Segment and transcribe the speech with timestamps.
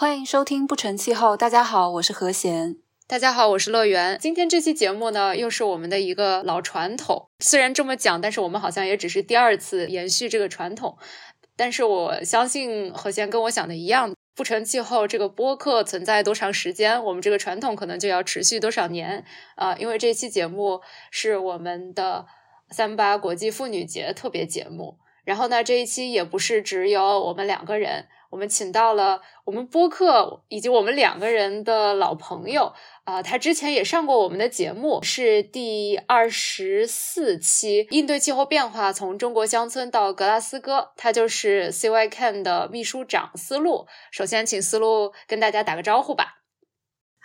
[0.00, 1.36] 欢迎收听不成气候。
[1.36, 2.76] 大家好，我是何贤。
[3.06, 4.16] 大家好，我是乐园。
[4.18, 7.28] 今天这期节目呢，又是我们的一个老传统。
[7.40, 10.96] 虽然这么讲，但是我们好像也只是第二次延续这个传统。
[11.54, 19.22] 但是我相信何贤跟我想的一样，不成气候这个播客存在多长时间，我们这个传统可能就要持续多少年
[19.56, 19.76] 啊！
[19.76, 20.80] 因为这期节目
[21.10, 22.24] 是我们的
[22.70, 24.96] 三八国际妇女节特别节目。
[25.24, 28.06] 然后呢，这一期也不是只有我们两个人。
[28.30, 32.72] 我们请到了我们播客以及我们两个人的老朋友
[33.04, 43.86] 啊，他之前也上过我们的节目，是第二十四期应对气候变化从中国乡村到格拉斯哥，他就是 CYCan 的秘书长思路。
[44.12, 46.36] 首先，请思路跟大家打个招呼吧。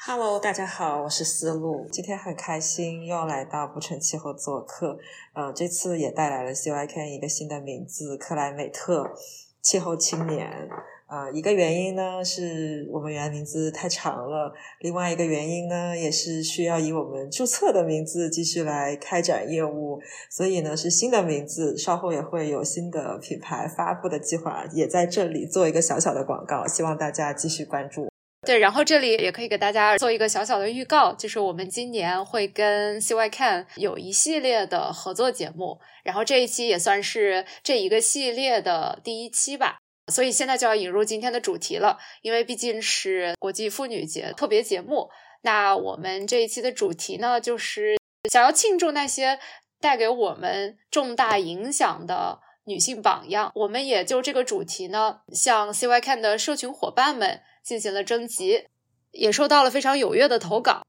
[0.08, 4.98] Hello，大家好，我是思路，今天很开心又来到不成气候做客，
[5.36, 9.14] 呃，这次也带来了 CYCan 一个新的名字——克莱美特
[9.62, 10.68] 气候青年。
[11.08, 20.00] 啊，一个原因呢是我们原来名字太长了，另外一个原因呢也是需要以我们注册的名字继续来开展业务，
[20.32, 28.08] 所以呢是新的名字，稍后也会有新的品牌发布的计划，也在这里做一个小小的广告，希望大家继续关注。
[28.42, 39.78] 对，然后这里也可以给大家做一个小小的预告，就是我们今年会跟 CYCan 有一系列的合作节目，然后这一期也算是这一个系列的第一期吧。
[40.12, 45.10] 所以现在就要引入今天的主题了，因为毕竟是国际妇女节特别节目。
[45.42, 47.98] 那我们这一期的主题呢，就是
[48.32, 49.40] 想要庆祝那些
[49.80, 53.52] 带给我们重大影响的女性榜样。
[53.56, 58.68] 我们也就这个主题呢，向 CYCan 的社群伙伴们进行了征集，
[59.12, 60.84] 也收到了非常踊跃的投稿。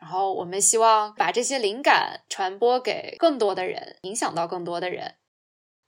[0.00, 5.14] 然后我们希望把这些灵感传播给更多的人，影响到更多的人。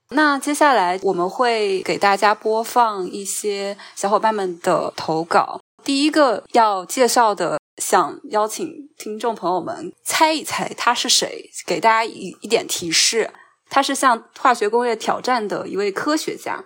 [0.09, 5.59] 那接下来我们会给大家播放一些小伙伴们的投稿。
[5.83, 13.31] 第一个要介绍的，想邀请听众朋友们猜一猜他是谁，给大家一一点提示，
[13.69, 16.65] 他是向化学工业挑战的一位科学家。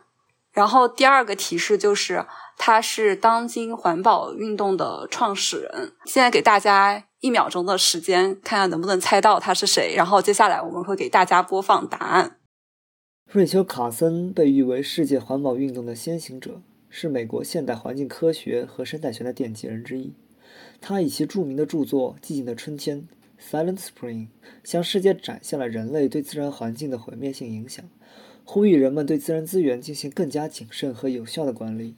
[0.51, 2.25] 然后第二个提示就是
[2.57, 5.93] 他是当今环保运动的创始人。
[6.05, 9.93] 现在给大家一秒钟的时间，看看能不能猜到他是谁。
[9.95, 12.37] 然后接下来我们会给大家播放答案。
[13.31, 20.13] 瑞秋·卡森被誉为世界环保运动的先行者，是美国现代环境科学和生态学的奠基人之一。
[20.81, 23.07] 他以其著名的著作《寂静的春天》
[23.51, 24.29] （Silent Spring）
[24.63, 27.87] 向世界展现了人类对自然环境的毁灭性影响，
[28.45, 31.93] 呼吁人们对自然资源进行更加谨慎和有效的管理。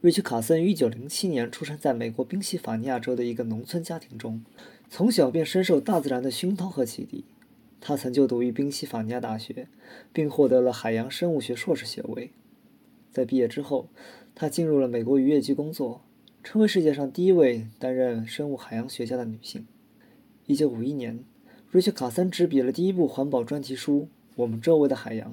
[0.00, 4.42] 瑞秋·卡森于1907年出生在美国宾夕法尼亚州的一个农村家庭中，
[4.90, 7.24] 从小便深受大自然的熏陶和启迪。
[7.86, 9.68] 他曾就读于宾夕法尼亚大学，
[10.10, 12.30] 并获得了海洋生物学硕士学位。
[13.12, 13.90] 在毕业之后，
[14.34, 16.00] 他进入了美国渔业局工作，
[16.42, 19.66] 成为世界上第一位担任生物海洋学家的女性。
[20.46, 21.24] 1951年，
[21.70, 24.00] 瑞秋·卡森执笔了第一部环保专题书
[24.36, 25.32] 《我们周围的海洋》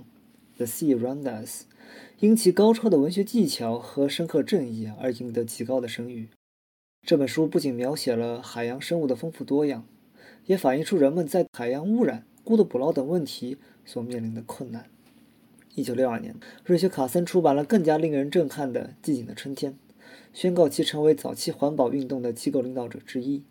[0.58, 1.64] （The Sea Around Us），
[2.20, 6.28] 因其高超的文学技巧和深刻正义而赢得极高的声誉。
[7.08, 9.86] 这本书不仅描写了海洋生物的丰富多样，
[10.48, 12.26] 也反映出人们在海洋污染。
[12.44, 14.86] 过度捕捞等问题所面临的困难。
[15.76, 16.36] 一九六二年，
[16.66, 19.74] 瑞秋·卡森出版了更加令人震撼的《寂静的春天》，
[20.34, 23.44] 宣告其成为早期环保运动的机构领导者之一。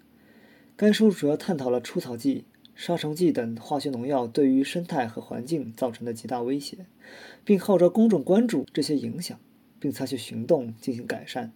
[0.77, 6.87] 该书主要探讨了除草剂、杀虫剂等化学农药对于生态和环境造成的极大威胁，
[7.45, 9.39] 并号召公众关注这些影响，
[9.79, 11.53] 并采取行动进行改善。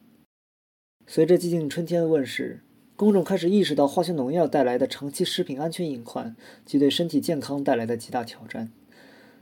[1.07, 2.63] 随着《寂静春天》的问世，
[2.97, 8.71] 公众开始意识到化学农药带来的长期食品安全隐患及对身体健康带来的极大挑战。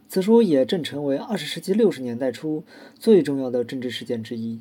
[0.09, 2.65] 此书也正成为二十世纪六十年代初
[2.99, 4.61] 最重要的政治事件之一。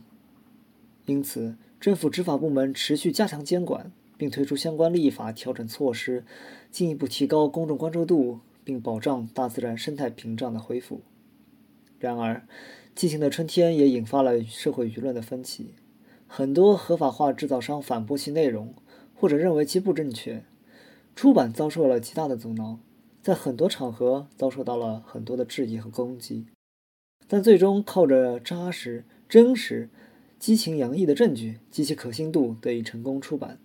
[1.05, 6.25] 因此，政府执法部门持续加强监管，并推出相关立法调整措施，
[6.69, 11.01] 进一步提高公众关注度，并保障大自然生态屏障的恢复。
[11.97, 12.45] 然而，
[12.95, 15.73] 寂静的春天也引发了社会舆论的分歧。
[16.27, 18.73] 很多合法化制造商反驳其内容，
[19.21, 20.43] 或者认为其不正确。
[21.15, 22.79] 出版遭受了极大的阻挠，
[23.21, 26.47] 在很多场合遭受到了很多的质疑和攻击。
[27.27, 29.91] 但最终靠着扎实、真实、
[30.39, 33.59] 激情洋溢的证据及其可信度得以成功出版，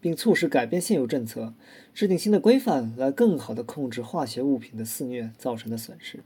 [0.00, 1.52] 并促使改变现有政策，
[1.92, 6.20] 制定新的规范，来更好地控制化学物品的肆虐造成的损失。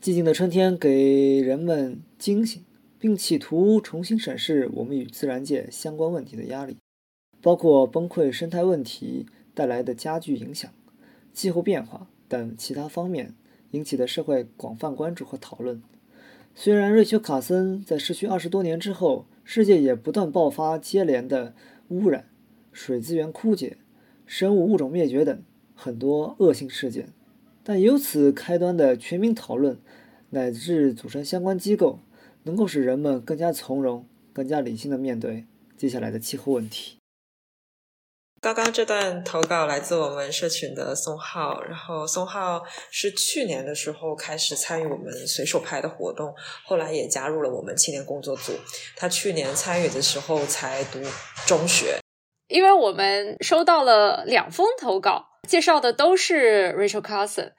[0.00, 2.62] 寂静的春天给人们惊醒。
[3.00, 6.76] 并企图重新审视我们与自然界相关问题的压力，
[7.40, 10.70] 包括崩溃生态问题带来的加剧影响、
[11.32, 13.34] 气候变化等其他方面
[13.70, 15.82] 引起的社会广泛关注和讨论。
[16.54, 21.54] 虽然瑞秋·卡森在失去二十多年之后，世界也不断爆发接连的
[21.88, 22.26] 污染、
[22.72, 23.76] 水资源枯竭、
[24.26, 25.42] 生物物种灭绝等
[25.74, 27.10] 很多恶性事件，
[27.62, 29.78] 但由此开端的全民讨论，
[30.30, 32.00] 乃至组成相关机构，
[32.42, 35.44] 能够使人们更加从容、更加理性的面对
[35.76, 36.97] 接下来的气候问题。
[38.40, 46.32] 刚刚这段投稿来自我们社群的宋浩，然后宋浩是去年的时候开始参与我们随手拍的活动，
[46.64, 48.52] 后来也加入了我们青年工作组。
[48.96, 51.00] 他去年参与的时候才读
[51.46, 51.98] 中学，
[52.46, 57.50] 因为我们收到了两封投稿，介绍的都是 Rachel Carson，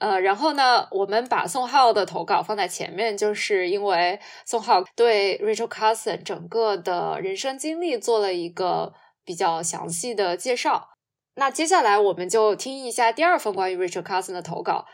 [0.00, 8.92] 呃，然后呢，我们把宋浩的投稿放在前面，就是因为宋浩对 Rachel Carson 整个的人生经历做了一个。
[9.26, 10.90] 比较详细的介绍。
[11.34, 14.86] 那接下来我们就听一下第二封关于 Richard Carson 的投稿。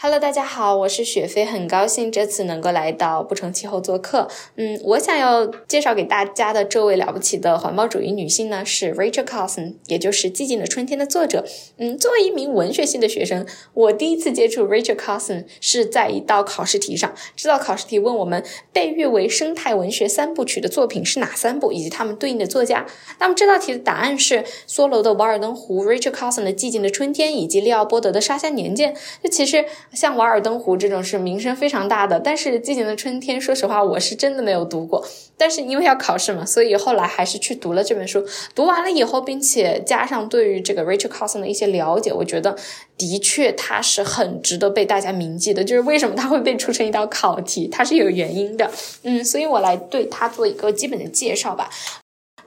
[0.00, 4.28] Hello，大家好，我是雪飞，很高兴这次能够来到不成气候做客。
[4.54, 11.44] 嗯，我想要介绍给大家的这位了不起的环保主义女性呢，是 Rachel Carson，也就是《寂静的春天》的作者。
[11.78, 17.12] 嗯，作为一名文学系的学生，我第一次接触 Rachel Carson 是在一道考试题上。
[17.34, 22.86] 这道考试题问我们被誉为生态文学三部曲的作品是哪三部，以及他们对应的作家。
[23.18, 28.94] 那么这道题的答案是梭罗的《瓦尔登湖》、Rachel Carson 的《寂静的春天》以及利奥波德的《沙乡年鉴》。
[29.20, 29.64] 这其实。
[29.92, 35.04] 像《瓦尔登湖》这种是名声非常大的，但是《寂静的春天》，说实话，我是真的没有读过。
[35.36, 38.24] 但是因为要考试嘛，所以后来还是去读了这本书。
[38.54, 42.56] 读完了以后，并且加上对于这个 Rachel Carson 的一些了解，我觉得
[42.96, 45.64] 的确他是很值得被大家铭记的。
[45.64, 48.70] 就是为什么他会被出成一道考题，它是有原因的。
[49.04, 51.70] 嗯，所以我来对他做一个基本的介绍吧。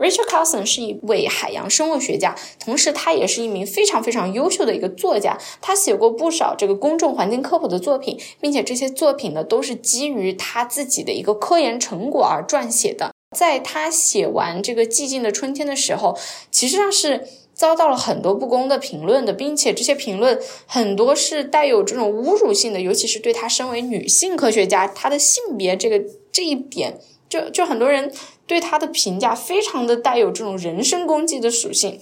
[0.02, 5.38] Rachel Carson 是一位海洋生物学家，同时他也是一名非常非常优秀的一个作家。
[5.62, 13.12] 他写过不少这个公众环境科普的作品，并且这些作品呢都是基于他自己的一个科研成果而撰写的。
[13.38, 16.18] 在他写完这个《寂静的春天》的时候，
[16.50, 27.00] 其实上是遭到了很多不公的评论的，并且这些评论很多是带有这种侮辱性的，尤其是对他身为女性科学家，她的性别这个这一点，
[27.32, 28.12] 就就很多人。
[28.48, 32.02] 对他的评价非常的带有这种人身攻击的属性，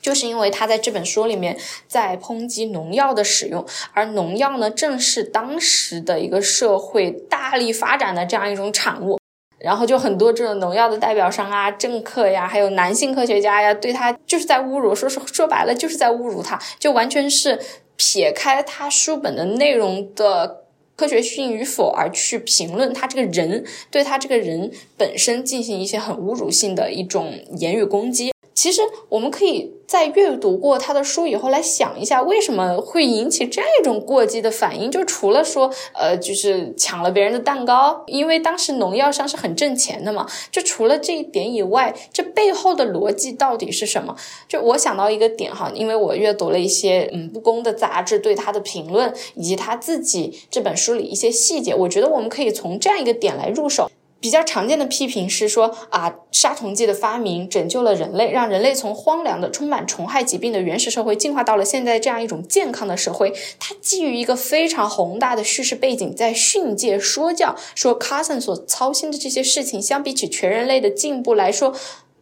[0.00, 9.18] 就是因为他在这本书里面在抨击农药的使用，而农药呢正是当时的一个社会大力发展的这样一种产物，
[9.58, 17.58] 然后就很多这种农药的代表商啊、政客呀，还有男性科学家呀，对他就是在侮辱，说说说白了就是在侮辱他，就完全是
[17.96, 20.61] 撇开他书本的内容的。
[21.02, 28.31] 科学性与否而去评论他这个人，对他这个人本身进行一些很侮辱性的一种言语攻击。
[28.54, 34.90] 其实我们可以在阅读过他的书以后来想一下，为什么会引起这样一种过激的反应？
[34.90, 40.26] 就除了说，呃，就是抢了别人的蛋糕，因为当时农药商是很挣钱的嘛。
[40.50, 44.16] 就除了这一点以外，这背后的逻辑到底是什么？
[44.48, 53.90] 就我想到一个点哈，因为我阅读了一些嗯不公的杂志对他的评论，以及他自己这本书里一些细节，我觉得我们可以从这样一个点来入手。
[54.22, 63.34] 比较常见的批评是说啊，杀虫剂的发明拯救了人类，让人类从荒凉的、充满虫害疾病的原始社会进化到了现在这样一种健康的社会。
[63.58, 71.74] 它基于一个非常宏大的叙事背景，在训诫说教，说 Carson 所操心的这些事情，相比起全人类的进步来说，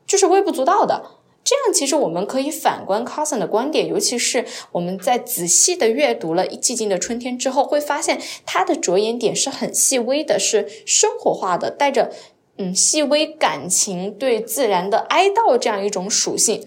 [0.06, 1.19] 就是微不足道的。
[1.42, 12.12] 这样，其实我们可以反观 Carson 的观点，尤其是我们在仔细的阅读了《寂静的春天》之后，会发现他的着眼点是很细微的，是生活化的，带着
[12.58, 16.64] 嗯细微感情对自然的哀悼这样一种属性。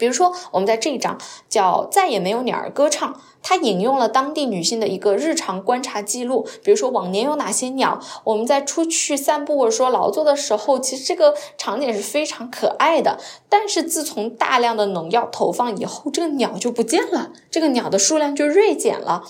[0.00, 1.18] 比如说，我们在这一章
[1.50, 6.48] 叫“再也没有鸟儿歌唱”，它引用了当地女性的一个日常观察记录。
[6.64, 8.00] 比如说，往年有哪些鸟？
[8.24, 13.18] 我们在出去散步或者说劳作的时候，其实这个场景是非常可爱的。
[13.50, 19.24] 但是自从大量的农药投放以后，这个鸟就不见了，这个鸟的数量就锐减了。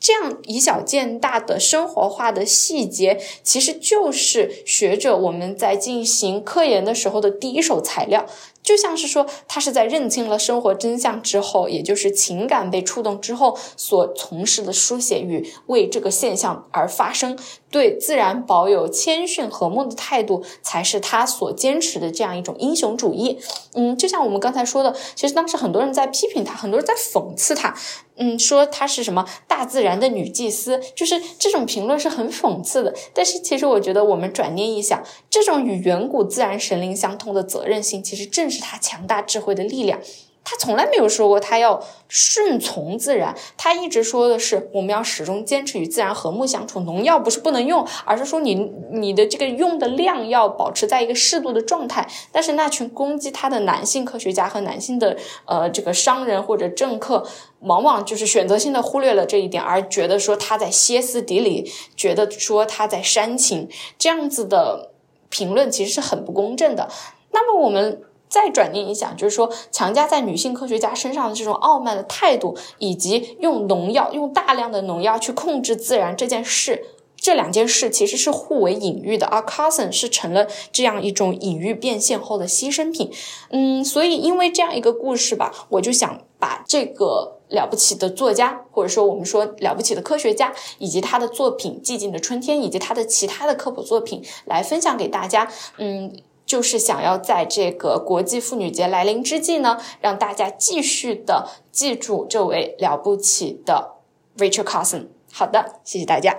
[0.00, 8.26] 这样以小见大的生活化的细节，其实就是学者我们在进行科研的时候的第一手材料。
[8.60, 17.38] 就像是说，他是在认清了生活真相之后，也就是情感被触动之后所从事的书写与为这个现象而发生，
[17.70, 23.38] 对自然保有谦逊和睦的态度，才是他所坚持的这样一种英雄主义。
[23.72, 27.74] 嗯，就像我们刚才说的，其实当时很多人在批评他，很多人在讽刺他，
[28.18, 32.94] 嗯，说她是什么大自然的女祭司，就是这种评论是很讽刺的。
[33.12, 38.58] 但是其实我觉得，我们转念一想，这种与远古自然神灵相通的责任心，其实正是。
[38.60, 39.98] 她强大智慧的力量，
[40.44, 41.78] 他从来没有说过他要
[42.08, 46.80] 顺从自然，他一直说的是我们要始终坚持与自然和睦相处。
[46.80, 48.54] 农药不是不能用，而是说你
[48.90, 52.08] 你的这个用的量要保持在一个适度的状态。
[52.32, 57.26] 但是那群攻击他的男性科学家和男性的呃这个商人或者政客，
[57.60, 63.68] 往往就是选择性的忽略了这一点，而觉得说他在歇斯底里，觉得说他在煽情，
[63.98, 64.92] 这样子的
[65.28, 66.88] 评论其实是很不公正的。
[67.32, 68.02] 那么我们。
[68.28, 76.84] 再转念一想，就是说，强加在女性科学家身上的这种傲慢的态度，以及用农药、用大量的农药去控制自然这件事，
[77.16, 79.26] 这两件事其实是互为隐喻的。
[79.26, 83.10] 而 Carson 是成了这样一种隐喻变现后的牺牲品。
[83.50, 95.50] 嗯，所以因为这样一个故事吧，我就想把这个了不起的作家，或者说我们说了不起的科学家，以及他的作品《寂静的春天》，以及他的其他的科普作品来分享给大家。
[95.78, 96.14] 嗯。
[96.48, 103.98] 就是想要在这个国际妇女节来临之际呢，让大家继续的记住这位了不起的
[104.38, 105.08] Rachel Carson。
[105.30, 106.38] 好的，谢谢大家。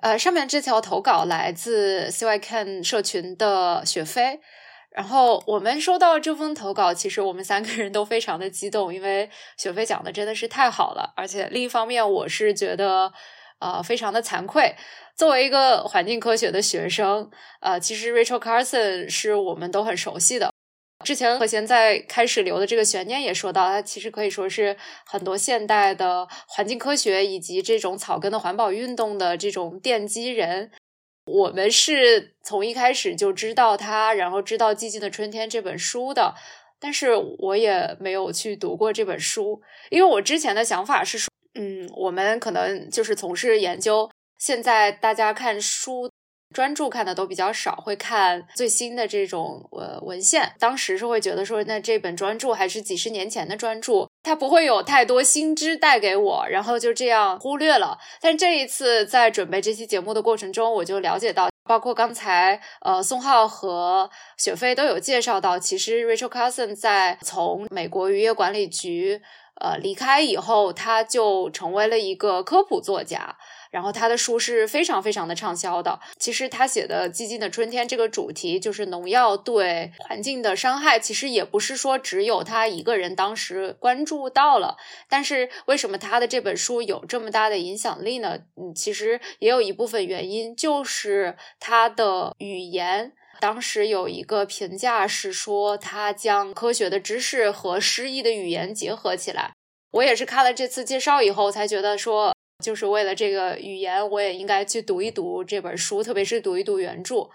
[0.00, 4.40] 呃，上面这条投稿来自 CYCan 社群的雪飞，
[4.90, 13.12] 然后我们收到这封投稿，其实我们三个人都非常的激动，因为雪飞讲的真的是太好了，而且另一方面，我是觉得
[13.58, 14.76] 呃非常的惭愧。
[15.16, 20.50] 作为一个环境科学的学生，呃，其实 Rachel Carson 是我们都很熟悉的。
[21.04, 30.70] 之前和弦在开始留的这个悬念也说到，他其实可以说是很多现代的环境科学以及这种草根的环保运动的这种奠基人。
[31.26, 36.34] 我们是从一开始就知道他，然后知道《寂静的春天》这本书的，
[36.78, 44.08] 但是我也没有去读过这本书，因为我之前的想法是说，嗯，我们可能就是从事研究。
[44.42, 46.10] 现在大家看书
[46.52, 50.52] 专注看的都比较少，会看最新的这种呃文献。
[50.58, 57.96] 当时是会觉得说，那这本专著还是几十年前的专著，它不会有太多新知带给我，然后就这样忽略了。
[58.20, 69.22] 但这一次在准备这期节目的过程中，我就了解到，包括刚才呃宋浩和雪飞都有介绍到，其实 Rachel Carson 在从美国渔业管理局
[69.60, 73.36] 呃离开以后，他就成为了一个科普作家。
[73.72, 75.98] 然后他的书是非常非常的畅销的。
[76.18, 84.76] 其实他写的《寂静的春天》这个主题，就是农药对环境的伤害，其实也不是说只有他一个人当时关注到了。
[85.08, 88.38] 但是为什么他的这本书有这么大的影响力呢？
[88.56, 93.14] 嗯，其实也有一部分原因就是他的语言。
[93.40, 99.52] 当时有一个评价是说，他将科学的知识和诗意的语言结合起来。
[99.92, 102.36] 我也是看了这次介绍以后才觉得说。
[102.62, 107.28] 就是为了这个语言，我也应该去读一读这本书，特别是读一读原著。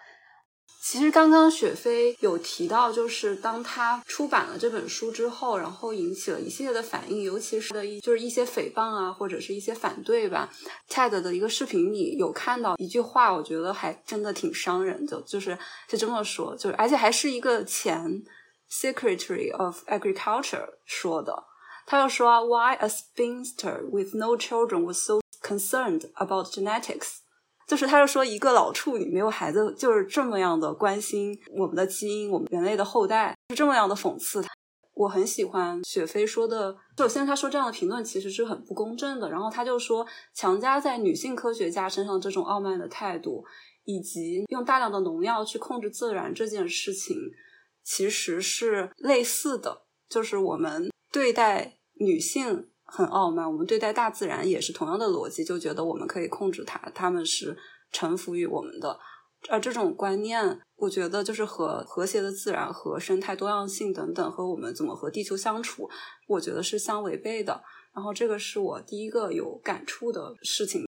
[0.79, 10.50] 其实刚刚雪飞有提到，就是当他出版了这本书之后，然后引起了一系列的反应，尤其是的一就是一些诽谤啊，或者是一些反对吧。
[10.89, 15.57] TED 的一个视频里有看到一句话，我觉得还真的挺伤人的，就是
[15.89, 18.24] 是这么说，就是而且还是一个前
[18.72, 21.43] Secretary of Agriculture 说的。
[21.89, 27.20] 他又说，Why a spinster with no children was so concerned about genetics？
[27.65, 34.44] 就是他就说，一个老处女没有孩子，就是这么样的关心我们的基因，我们人类的后代，是这么样的讽刺。
[34.94, 39.29] 我很喜欢雪飞说的，首先他说这样的评论其实是很不公正的。
[39.29, 43.46] 然后他就说，强加在女性科学家身上这种傲慢的态度，
[43.86, 47.15] 以及用大量的农药去控制自然这件事情，
[47.82, 51.76] 其实是类似的，就是我们对待。
[52.00, 57.58] 女性很傲慢，我们对待大自然也是同样的逻辑，就觉得我们可以控制它，他们是
[57.92, 59.00] 臣服于我们的。
[59.50, 65.88] 而这种观念，我觉得就是和和谐的自然和生态多样性等等，和我们怎么和地球相处，
[66.27, 67.62] 我觉得是相违背的。
[67.94, 70.87] 然后这个是我第一个有感触的事情。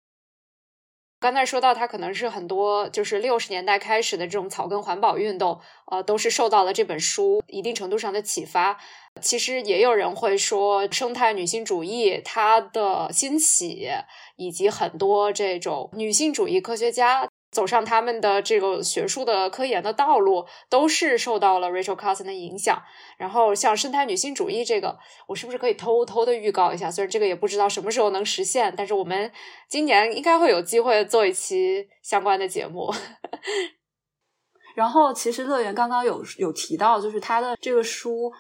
[1.24, 5.58] 刚才说到，它可能是很多就是六十年代开始的这种草根环保运动，
[5.90, 8.78] 呃，都是受到了这本书一定程度上的启发。
[9.22, 13.88] 其实也有人会说，生态女性主义它的兴起，
[14.36, 17.30] 以及很多这种女性主义科学家。
[17.54, 22.82] 走上他们的这个学术的科研的道路，都是受到了 Rachel Carson 的影响。
[23.18, 26.92] 然后像生态女性主义这个，我是不是可以偷偷的预告一下？
[26.92, 29.32] 虽然这个也不知道什么时候能实现，但是我们
[29.70, 32.92] 今年应该会有机会做一期相关的节目。
[34.76, 38.34] 然后，其实乐园刚刚有有提到，就是他的这个书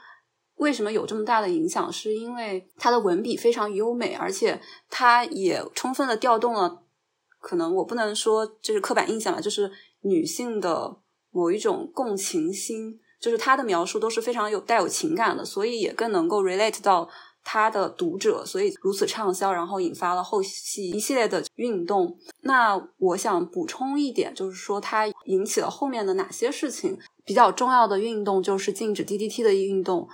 [0.55, 6.82] 为什么有这么大的影响，是因为他的文笔非常优美，而且他也充分的调动了。
[7.43, 9.69] 可能我不能说这是刻板印象吧，就是
[10.03, 10.97] 女性的
[11.31, 17.09] 某一种共情心，就是她的描述都是非常有带有情感的，所以也更能够 relate 到
[17.43, 22.17] 他的读者，所以如此畅销，然后引发了后续一系列的运动。
[22.43, 26.97] 那我想补充一点，就是说它引起了后面的哪些事情？
[27.25, 30.07] 比较重要的运动就是禁止 DDT 的运动，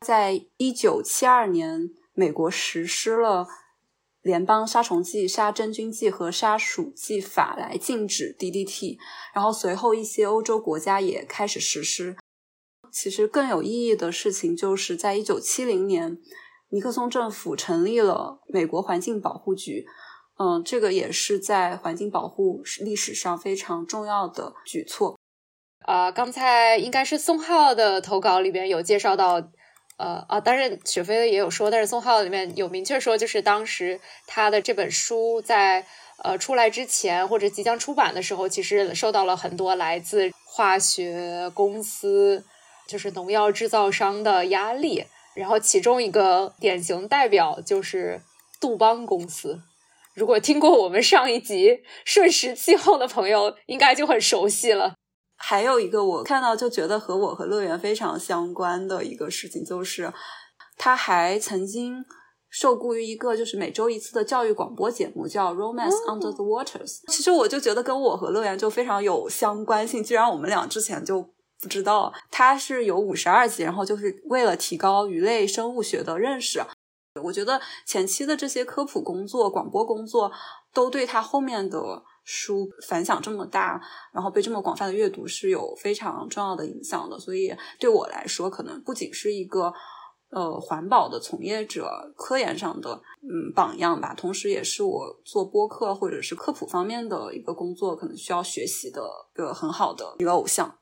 [0.00, 3.46] 在一九七二年，美国实施了
[4.22, 8.98] 联邦杀虫剂、杀真菌剂和杀鼠剂法来禁止 DDT，
[9.34, 12.16] 然后随后一些欧洲国家也开始实施。
[12.92, 16.18] 其实更有意义的事情，就是在一九七零年，
[16.70, 19.86] 尼克松政府成立了美国环境保护局。
[20.38, 25.18] 嗯，这个也是在环境保护历史上非常重要的举措。
[25.86, 29.40] 啊，刚才应该是宋浩的投稿里边有介绍到，
[30.00, 35.84] 呃啊，当然雪飞也有说，但是宋浩里面有明确说，就是当时他的这本书在
[36.24, 42.44] 呃出来之前或者即将出版的时候，其实受到了很多来自化学公司。
[42.88, 45.04] 就是农药制造商的压力，
[45.36, 48.20] 然后其中一个典型代表就是
[48.60, 49.60] 杜邦公司。
[50.12, 54.96] 如果听过我们上一集瞬时气候的朋友，应该就很熟悉了。
[55.42, 60.12] 还有一个我看到就觉得和我和乐园非常相关的一个事情，就是
[60.76, 62.04] 他还曾经
[62.50, 67.00] 受雇于一个就是每周一次的教育广播节目，叫《Romance Under the Waters》。
[67.12, 71.30] 其实我就觉得跟我和乐园就非常有相关性，既然我们俩之前就。
[71.62, 76.64] 不知道，它是有五十二集，然后就是为了提高鱼类生物学的认识。
[77.22, 80.32] 我觉得前期的这些科普工作、广播工作，
[80.72, 83.80] 都对他后面的书反响这么大，
[84.12, 87.18] 然后被这么广泛的阅读是有非常重要的影响的。
[87.18, 89.72] 所以对我来说，可能不仅是一个
[90.30, 99.02] 呃环保的从业者、科研上的嗯榜样吧，同时也是我做播客或者是科普方面的一个工作可能需要学习的
[99.34, 100.76] 一个很好的一个偶像。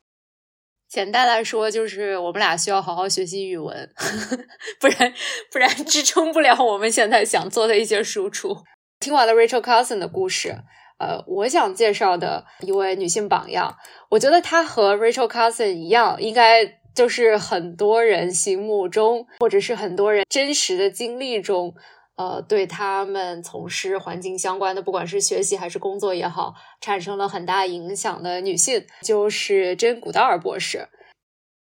[0.89, 3.91] 简单来说，就是我们俩需要好好学习语文，
[4.81, 5.13] 不然
[5.53, 8.57] 不然支撑不了我们现在想做的一些输出。
[8.99, 10.57] 听完了 Rachel Carson 的故事，
[10.99, 13.77] 呃，我想介绍的一位女性榜样，
[14.11, 21.75] 我觉得她和 Rachel Carson 一样，应该就是很多人心目中，或者是很多人真实的经历中。
[22.17, 30.89] 呃，对他们从事环境相关的，不管是学习还是工作也好，产生了很大影响的女性，就是珍古道尔博士。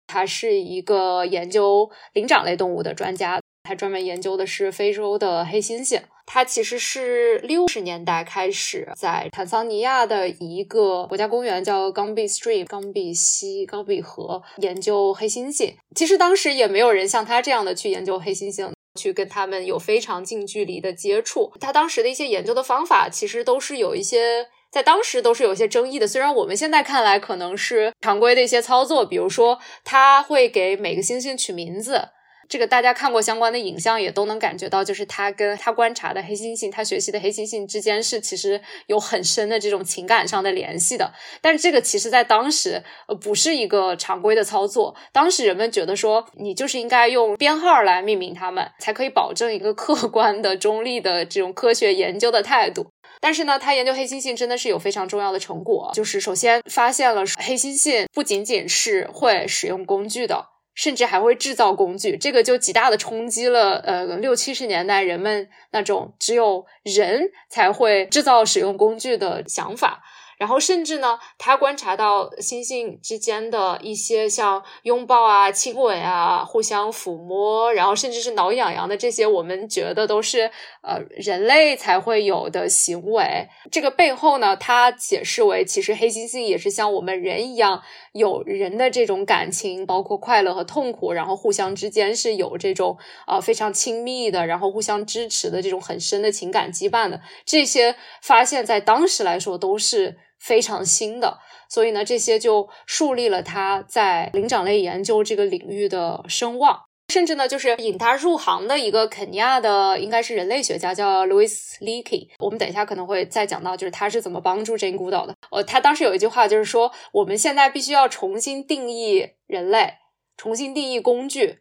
[0.07, 3.39] 她是一个研究灵长类动物的专家，
[3.69, 6.01] 他专门研究的是非洲的黑猩猩。
[6.25, 15.73] 他其实是六十年代开始在坦桑尼亚的一个国家公园叫冈比 Stream（ 冈比溪、冈比河）研究黑猩猩。
[15.95, 18.71] 其实当时也没有人像他这样的去研究黑猩猩。
[18.95, 26.05] 去跟他们有非常近距离的接触，他当时的一些研究的方法其实都是有一些在当时都是有一些争议的。
[26.05, 32.09] 虽然我们现在看来可能是常规的一些操作，比如说他会给每个猩猩取名字。
[32.49, 41.13] 这个大家看过相关的影像，也都能感觉到，就是他跟他观察的黑猩猩，他学习的黑猩猩之间是其实有很深的这种情感上的联系的。
[41.41, 52.87] 但是这个其实在当时呃不是一个常规的操作，当时人们觉得说你就是应该用编号来命名它们，才可以保证一个客观的、中立的这种科学研究的态度。
[53.21, 60.47] 但是呢，他研究黑猩猩真的是有非常重要的成果，就是首先发现了黑猩猩不仅仅是会使用工具的。
[60.73, 70.01] 甚至还会制造工具，这个就极大的冲击了呃六七十年代人们那种只有人才会制造使用工具的想法。
[70.39, 80.49] 然后甚至呢，他观察到猩猩之间的一些像拥抱啊、亲吻啊、互相抚摸，然后甚至是挠痒痒的这些，我们觉得都是
[80.81, 83.49] 呃人类才会有的行为。
[83.69, 92.97] 这个背后呢，他解释为，其实黑猩猩也是像我们人一样，有人的这种感情，包括快乐和痛苦，然后互相之间是有这种
[93.27, 97.19] 啊非常亲密的，然后互相支持的这种很深的情感羁绊的。
[97.43, 100.17] 这些发现，在当时来说都是。
[100.39, 101.37] 非常新的，
[101.69, 106.81] 所以呢，这些就树立了他在灵长类研究这个领域的声望，
[107.13, 111.49] 甚至呢，就是引他入行的一个肯尼亚的，应该是人类学家，叫 Louis
[111.79, 112.29] Leakey。
[112.39, 115.35] 我们等一下可能会再讲到，就是他是怎么帮助 Jane Goodall 的。
[115.51, 119.95] 呃，他当时有一句话，就是说，我们现在必须要重新定义人类，
[120.37, 121.59] 重新定义工具。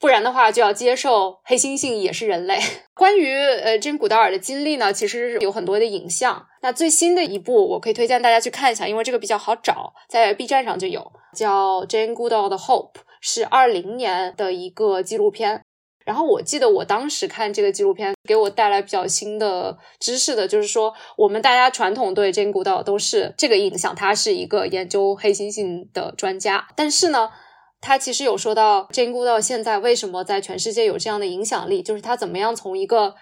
[0.00, 2.58] 不然的话，就要接受黑猩猩也是人类。
[2.94, 6.46] 关于呃珍古道尔的经历呢，其实有很多的影像。
[6.60, 15.62] 那最新的一部，我可以推荐大家去看一下，因为这个比较好找，在 B 站上就有，叫《Jane Goodall 的 Hope》，是二零年的一个纪录片。
[16.04, 27.30] 然后我记得我当时看这个纪录片，给我带来比较新的知识的，就是说我们大家传统对 Jane Goodall 都是这个印象，他是一个研究黑猩猩的专家，但是呢。
[27.84, 33.14] 他其实有说到 Jane Goodall 现在为什么在全世界有这样的影响力，就是他怎么样从一个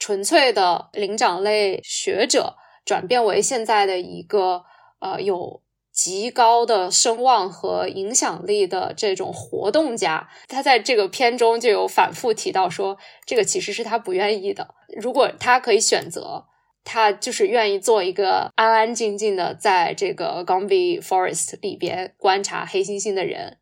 [0.00, 4.64] 纯粹的灵长类学者转变为现在的一个
[4.98, 10.28] 呃有极高的声望和影响力的这种活动家。
[10.48, 14.74] 他在这个片中就有反复提到说，这个其实是他不愿意的。
[15.00, 16.46] 如果他可以选择。
[16.86, 23.56] 他就是愿意做一个安安静静的，在这个 Gombe Forest 里边观察黑猩猩的人，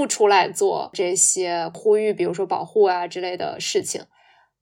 [0.00, 4.06] 不出来做这些呼吁，比如说保护啊之类的事情。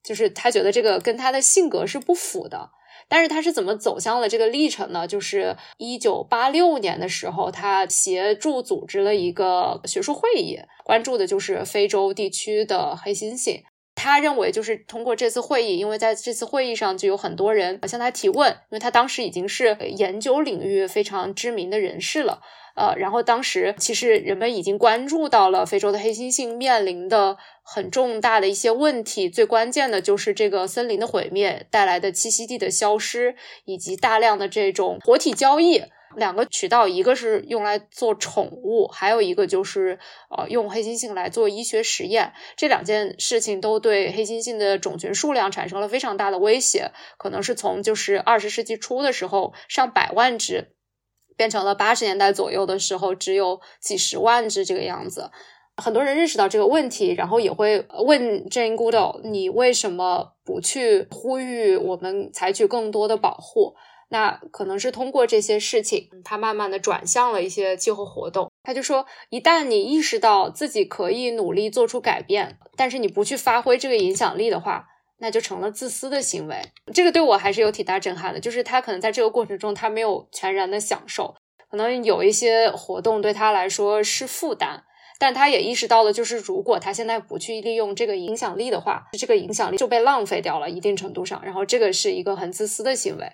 [0.03, 2.71] 就是他觉得这个跟他的性格是不符的。
[3.07, 5.07] 但是他是怎么走向了这个历程呢？
[5.07, 13.61] 就是一九八六年的时候，他协助组织了一个学术会议，关注的就是非洲地区的黑猩猩。
[13.95, 22.41] 他认为，就是通过这次会议，因为在这次会议上就有很多人向他提问，因为他当时已经是研究领域非常知名的人士了。
[22.79, 35.83] 呃，然后当时其实人们已经关注到了非洲的黑猩猩面临的很重大的一些问题，最关键的就是这个森林的毁灭带来的栖息地的消失，以及大量的这种活体交易。
[36.15, 39.99] 两个渠道，一个是用来做宠物，还有一个就是
[40.35, 42.33] 呃用黑猩猩来做医学实验。
[42.55, 50.71] 这两件事情都对黑猩猩的种群数量产生了非常大的威胁，可能是从就是二十世纪初的时候上百万只，
[51.39, 55.31] 变成了八十年代左右的时候只有几十万只这个样子。
[55.77, 63.75] 很多人认识到这个问题，然后也会问 Jane Goodall：“ 你为什么不去呼吁我们采取更多的保护？”
[64.11, 68.51] 那可能是通过这些事情，他慢慢的转向了一些气候活动。
[68.63, 74.87] 他就说，一旦你意识到自己可以努力做出改变，但是你不去发挥这个影响力的话，
[75.19, 76.61] 那就成了自私的行为。
[76.93, 81.35] 这个对我还是有挺大震撼的，就是他可能在这个过程中，他没有全然的享受，
[81.69, 84.83] 可能有一些活动对他来说是负担，
[85.19, 93.25] 但他也意识到了，就是如果他现在不去利用这个影响力的话，这个影响力就被浪费掉了一定程度上，然后这个是一个很自私的行为。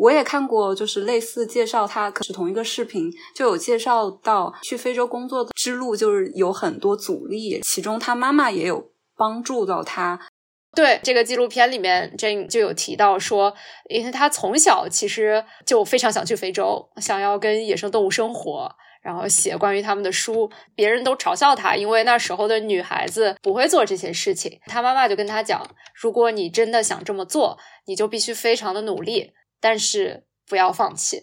[0.00, 10.20] 我也看过，就是类似介绍他，可是同一个视频就有介绍到去非洲工作的之路，就是有很多阻力，其中他妈妈也有帮助到他。
[10.74, 13.54] 对这个纪录片里面，Jane 就有提到说，
[13.90, 20.50] 因为他从小其实就非常想去非洲，想要跟野生动物生活，然后写关于他们的书。
[20.74, 24.58] 别人都嘲笑他，因为那时候的女孩子不会做这些事情。
[24.66, 29.32] 他妈妈就跟他讲，如果你真的想这么做，你就必须非常的努力。
[29.60, 31.22] 但是不要放弃，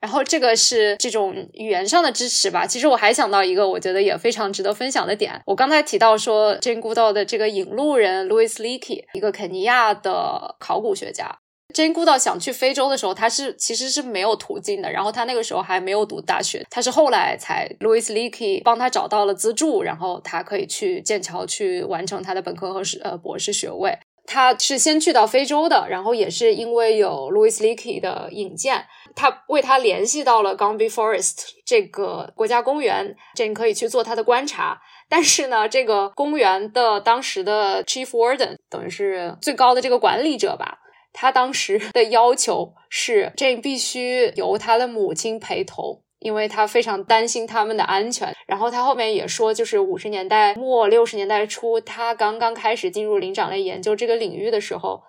[0.00, 2.66] 然后这个是这种语言上的支持吧。
[2.66, 5.40] 其实我还想到一个，我觉得也非常值得分享的点。
[5.46, 11.38] 我刚才提到说，Jane Goodall 的这个引路人 Louis Leakey，一个肯尼亚的考古学家。
[11.74, 14.90] Jane Goodall 想去非洲的时候，他是其实是没有途径的。
[14.90, 23.98] 然后他那个时候还没有读大学，他是后来才 Louis Leakey 帮他找到了资助，然后他可以去剑桥去完成他的本科和是呃博士学位。
[24.28, 28.84] 他是先去到非洲的，然后也是因为有 Louis Leakey 的引荐，
[29.16, 34.80] 他为他联系到了 Gombe Forest 这个国家公园，这可以去做他的观察。
[35.08, 40.78] 但是呢，这个公园的当时的 Chief Warden 等于是最高的这个管理者吧，
[41.12, 46.02] 他当时的要求是这必须由他的母亲陪同。
[46.18, 55.02] 因为他非常担心他们的安全，然后他后面也说，就是五十年代末六十年代初，他刚刚开始进入灵长类研究这个领域的时候，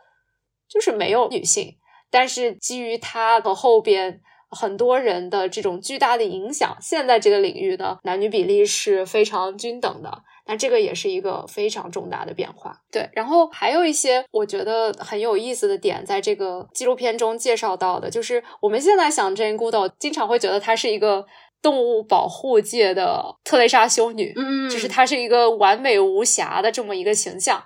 [0.69, 1.77] 就是没有女性，
[2.09, 10.23] 但是基于他和后边很多人的这种巨大的影响，现在这个领域呢，男女比例是非常均等的。
[10.49, 13.09] 那这个也是一个非常重大的变化，对。
[13.11, 21.25] 然后还有一些我觉得很有意思的点，在这个纪录片中介绍到的，就是我们现在想 Jane Goodall，经常会觉得她是一个
[21.61, 27.61] 动物保护界的特蕾莎修女，嗯，就是她是一个完美无瑕的这么一个形象。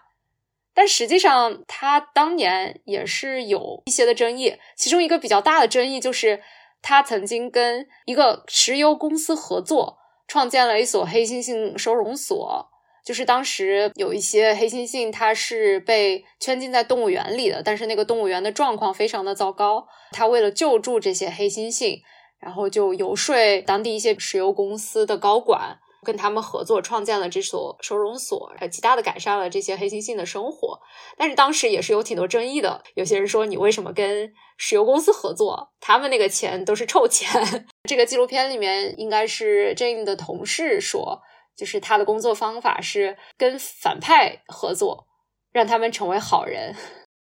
[0.74, 6.42] 但实际上，他当年也是有一些的争议，其中一个比较大的争议就是
[6.82, 12.70] 他曾经跟一个石油公司合作，创建了一所黑猩猩收容所。
[13.04, 19.88] 就是当时有一些黑猩猩，它是被圈禁在动物园里的，但是那个动物园的状况非常的糟糕。
[20.12, 22.00] 他为了救助这些黑猩猩，
[22.40, 30.80] 然后就游说当地一些石油公司的高管，跟他们合作创建了这所收容所，极大的改善了这些黑猩猩的生活。
[31.18, 35.72] 但是当时也是有挺多争议的，有些人说你为什么跟石油公司合作？
[35.80, 37.30] 他们那个钱都是臭钱。
[37.88, 41.22] 这个纪录片里面应该是 Jane 的同事说。
[41.54, 45.06] 就是他的工作方法是跟反派合作，
[45.52, 46.74] 让他们成为好人。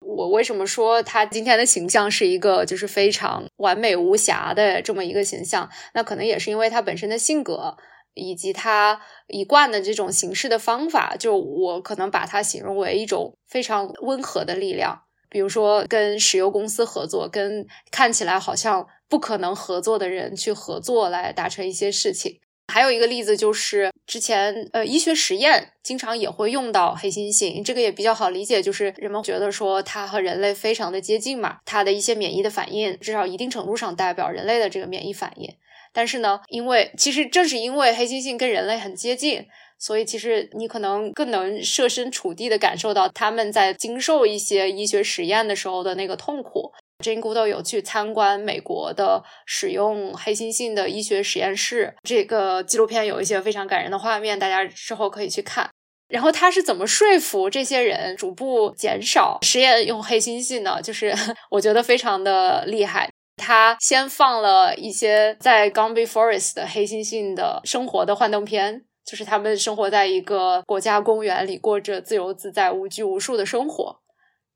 [0.00, 5.68] 我为什么说他今天的形象是一个就是非常完美无瑕的这么一个形象？
[5.92, 7.76] 那可能也是因为他本身的性格，
[8.14, 15.02] 以及他一贯的这种行事的方法，就我可能把它形容为一种非常温和的力量。
[15.28, 22.38] 比如说，跟石油公司合作，跟看起来好像不可能合作的人去合作，来达成一些事情。
[22.72, 35.52] 还有一个例子就是，之前呃，医学实验经常也会用到黑猩猩，这个也比较好理解，就是人们觉得说它和人类非常的接近嘛，它的一些免疫的反应，至少一定程度上代表人类的这个免疫反应。
[35.94, 39.46] 但是呢，因为其实正是因为黑猩猩跟人类很接近，
[39.78, 46.72] 所以其实你可能更能设身处地的感受到他们在经受一些医学实验的时候的那个痛苦。
[47.02, 55.68] Jane Goodall 有去参观美国的使用黑猩猩的医学实验室，这个纪录片有一些非常感人的画面，大家之后可以去看。
[56.08, 60.80] 然后他是怎么说服这些人逐步减少实验用黑猩猩呢？
[60.80, 61.12] 就是
[61.50, 63.10] 我觉得非常的厉害。
[63.44, 74.00] 他先放了一些在 Gombe Forest 的黑猩猩的生活的幻灯片，就是他们生活在一个国家公园里，过着自由自在、无拘无束的生活。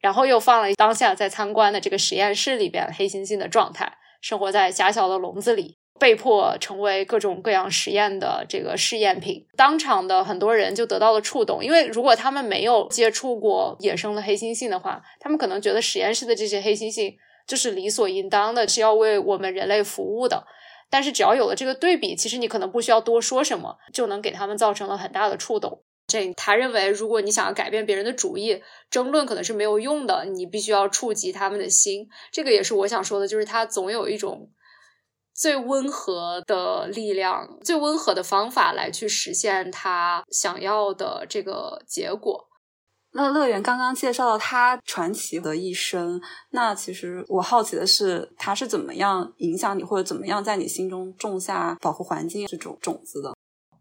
[0.00, 9.44] 然后又放了当下在参观的这个实验室里边黑猩猩的状态，生活在狭小的笼子里，被迫成为各种各样实验的这个试验品。
[9.56, 17.12] 当场的很多人就得到了触动，因为如果他们没有接触过野生的黑猩猩的话，他们可能觉得实验室的这些黑猩猩
[17.48, 20.46] 就是理所应当的，是要为我们人类服务的。
[20.90, 25.82] 但是只要有了这个对比，其实你可能不需要多说什么，就能给他们造成了很大的触动。
[26.06, 32.08] 这他认为，如果你想要改变别人的主意，争论可能是没有用的，你必须要触及他们的心。
[32.32, 34.50] 这个也是我想说的，就是他总有一种
[35.34, 42.47] 最温和的力量，最温和的方法来去实现他想要的这个结果。
[43.12, 53.34] 那乐园刚刚介绍了他传奇的一生，那其实我好奇的是，他是怎么样影响你，或者怎么样在你心中种下保护环境这种种子的？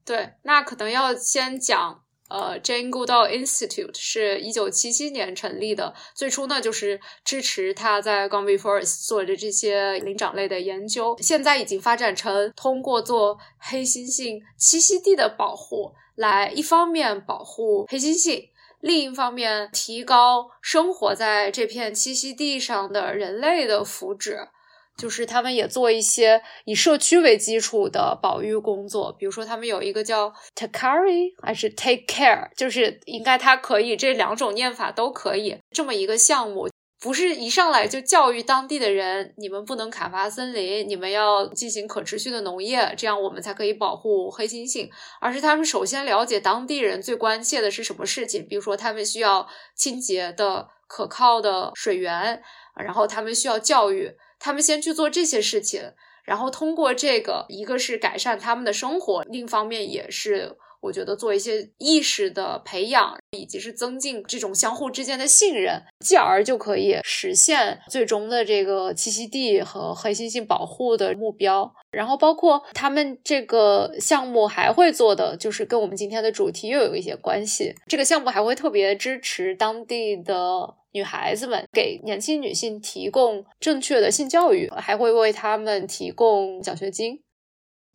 [0.06, 2.04] 对，那可能要先讲。
[2.30, 18.44] 呃，Jane Goodall Institute 是一九七七年成立的，最初呢就是支持他在 Gombe Forest 做的这些灵长类的研究，现在已经发展成通过做黑猩猩栖息地的保护，来一方面保护黑猩猩，
[18.80, 24.50] 另一方面提高生活在这片栖息地上的人类的福祉。
[24.98, 36.68] 就是他们也做一些以社区为基础的保育工作，比如说他们有一个叫 Takari 还是 Take Care，就是应该它可以这两种念法都可以这么一个项目，
[37.00, 44.90] 不是一上来就教育当地的人，你们不能砍伐森林，你们要进行可持续的农业，这样我们才可以保护黑猩猩，
[45.22, 52.42] 而是他们首先了解当地人最关切的是什么事情，比如说他们需要清洁的可靠的水源，
[52.76, 54.16] 然后他们需要教育。
[54.40, 71.74] 他们先去做这些事情，然后通过这个，一个是改善他们的生活，另一方面也是我觉得做一些意识的培养，以及是增进这种相互之间的信任，继而就可以实现最终的这个栖息地和黑猩猩保护的目标。
[71.92, 77.74] 然后包括他们这个项目还会做的，就是跟我们今天的主题又有一些关系。
[77.88, 80.76] 这个项目还会特别支持当地的。
[80.94, 87.22] 女孩子们给年轻女性提供正确的性教育，还会为她们提供奖学金。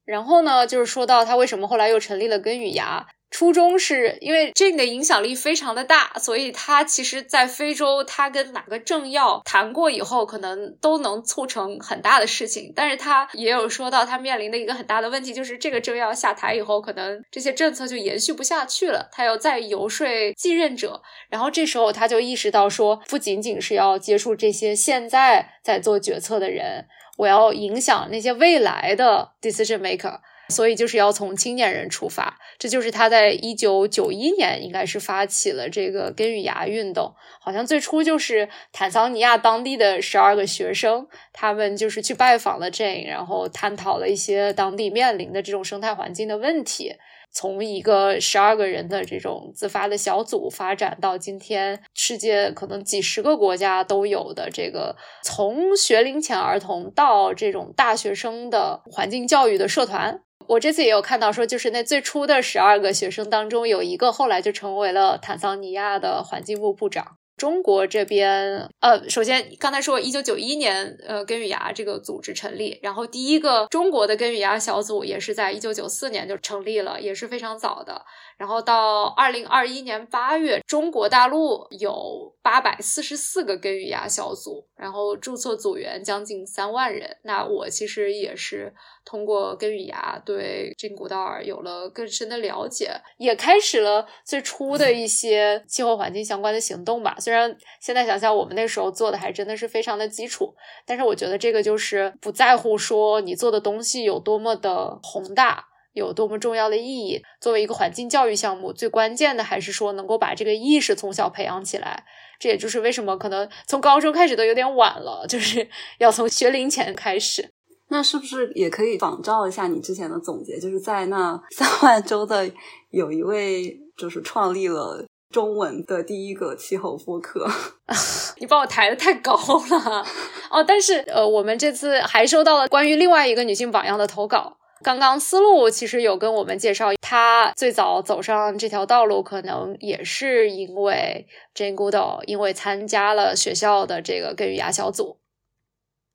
[0.05, 3.07] 然后呢，就是说到他为什么后来又成立了根与芽。
[3.31, 12.71] 初衷是因为这个影响力非常的大，所以他其实，在非洲，他跟哪个政要谈过以后，可能都能促成很大的事情。
[12.77, 19.09] 但是他也有说到，他面临的一个很大的问题，就是这个政要下台以后，可能这些政策就延续不下去了。
[19.11, 30.21] 他要再游说继任者，然后这时候他就意识到说，不仅仅是要接触这些现在在做决策的人，我要影响那些未来的 decision maker。
[30.49, 37.15] 所以就是要从青年人出发，这就是他在一九九一年应该是发起了这个根与芽运动。
[37.41, 46.97] 好像最初就是坦桑尼亚当地的十二个学生，他们就是去拜访了 Jane，然后探讨了一些当地面临的这种生态环境的问题。
[47.33, 60.23] 从一个十二个人的这种自发的小组，发展到今天世界可能几十个国家都有的这个从学龄前儿童到这种大学生的环境教育的社团。
[60.49, 67.17] 我这次也有看到说，就是那最初的十二个学生当中，有一个后来就成为了坦桑尼亚的环境部部长。
[67.43, 78.01] 中国这边，呃，首先刚才说一九九一年，呃，根与芽这个组织成立，然后第一个中国的根与芽小组也是在一九九四年就成立了，也是非常早的。
[78.37, 87.17] 然后到二零二一年八月，中国大陆有八百四十四个根与芽小组，然后注册组员将近三万人。
[87.25, 88.73] 那我其实也是
[89.05, 97.17] 通过根与芽对金古道尔有了更深的了解，也开始了最初的一些气候环境相关的行动吧。
[97.21, 100.55] 虽然现在想想，我们那时候做的还真的是非常的基础，
[100.87, 105.65] 但是我觉得这个就是不在乎说你做的东西有多么的宏大。
[105.95, 107.23] 有多么重要的意义？
[107.39, 112.05] 作为一个环境教育项目，最关键的还是说能够把这个意识从小培养起来。
[112.41, 115.69] 这也就是为什么可能从高中开始都有点晚了，就是
[116.01, 117.47] 要从学龄前开始。
[117.89, 120.59] 那是不是也可以仿照一下你之前的总结？
[120.59, 122.51] 就是在那三万周的
[122.89, 127.49] 有一位，就是创立了中文的第一个气候播客。
[128.39, 130.05] 你把我抬得太高了
[130.51, 130.63] 哦！
[130.63, 134.59] 但是呃，我们这次还收到了关于另外一个女性榜样的投稿。
[134.83, 145.19] 刚刚思路其实有跟我们介绍，她最早走上这条道路，可能也是因为 Jane Goodall，因为参加了学校的这个根与芽小组。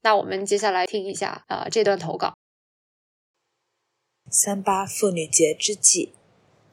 [0.03, 2.34] 那我们接下来听一下啊这段投稿。
[4.30, 6.13] 三八妇女节之际，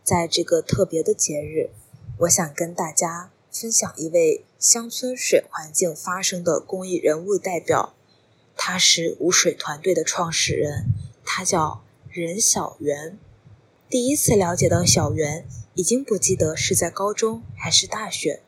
[0.02, 1.70] 在这个特别的节日，
[2.18, 7.94] 我想跟大家分享一位乡村水环境发生的公益人物代表，
[8.56, 10.86] 他是无水团队的创始人，
[11.24, 11.82] 他叫。
[12.16, 13.18] 任小媛，
[13.90, 18.40] 第一次了解到小媛，已经不记得是在高中还是大学，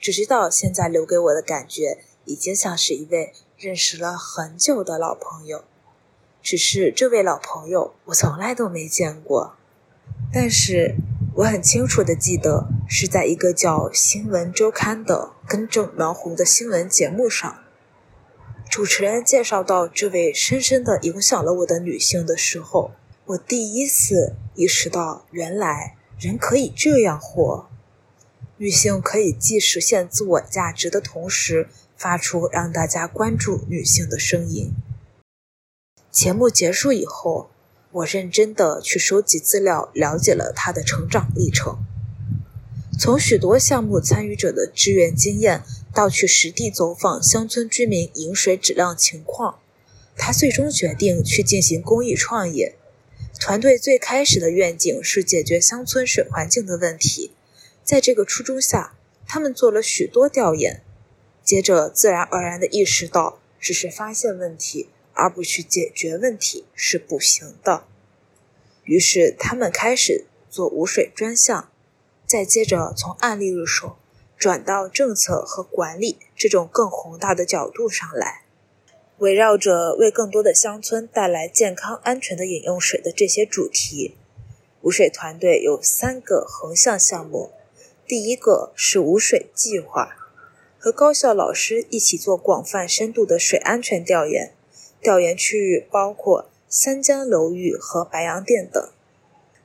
[0.00, 5.62] 只知道现在留给我的感觉，已经像是一位认识了很久的老朋友。
[6.42, 9.54] 只是这位老朋友，我从来都没见过，
[10.32, 10.96] 但是
[11.38, 17.64] 我很清楚的记得，是在一个叫《新闻周刊》的根正苗红的新闻节目上。
[18.70, 22.92] 主持人介绍到这位深深的影响了我的女性的时候。
[23.26, 27.68] 我第一次意识到，原来人可以这样活。
[28.58, 34.72] 女性可以既实现自我价值的同时，发出让大家关注女性的声音。
[36.12, 37.50] 节目结束以后，
[37.94, 41.78] 我认真的去收集资料，了解了他的成长历程。
[42.98, 49.60] 从许多项目参与者的支援经验，到去实地走访乡村居民饮水质量情况，
[50.16, 52.74] 他最终决定去进行公益创业。
[53.38, 57.30] 团队最开始的愿景是解决乡村水环境的问题，
[57.84, 60.82] 在这个初衷下，他们做了许多调研，
[61.44, 67.84] 接着自然而然地意识到，只是发现问题而不去解决问题是不行的。
[68.84, 71.70] 于是，他们开始做无水专项，
[72.26, 73.96] 再接着从案例入手，
[74.36, 78.42] 转到政策和管理这种更宏大的角度上来。
[79.18, 84.16] 围绕着为更多的乡村带来健康安全的饮用水的这些主题，
[84.82, 87.52] 无水团队有三个横向项目。
[88.06, 90.16] 第一个是无水计划，
[90.78, 94.52] 和高校老师一起做广泛深度的水安全调研，
[95.04, 98.90] 调研区域包括三江流域和白洋淀等。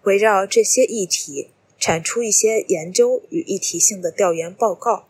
[0.03, 1.49] 围绕这些议题，
[1.79, 5.07] 产出一些研究与议题性的调研报告。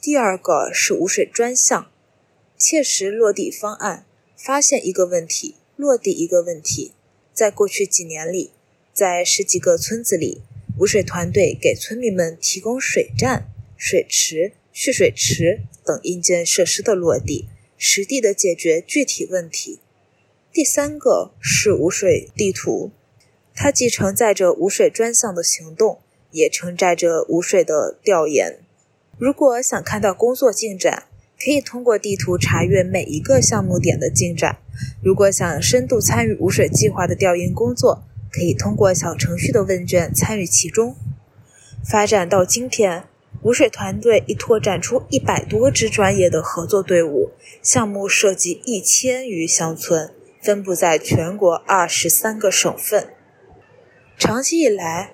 [0.00, 1.90] 第二个是无水专项。
[2.56, 6.92] 切实落地方案，发现一个问题，落地一个问题。
[7.34, 8.52] 在过去几年里，
[8.94, 10.40] 在十几个村子里，
[10.78, 19.80] 无水团队给村民们提供水站、水池、蓄水池等硬件设施的落地，实地的解决具体问题。
[20.52, 22.90] 第三个是无水地图，
[23.54, 28.58] 它既承载着无水专项的行动，也承载着无水的调研。
[29.18, 31.04] 如果想看到工作进展，
[31.38, 34.58] 可以通过地图查阅每一个项目点的进展。
[35.02, 40.96] 如果想深度参与无水计划的调研工作，可以通过小程序的问卷参与其中。
[41.84, 43.04] 发展到今天，
[43.42, 47.30] 无水团队已拓展出一百多支专业的合作队伍，
[47.62, 53.08] 项目涉及一千余乡村，分布在全国二十三个省份。
[54.18, 55.12] 长期以来，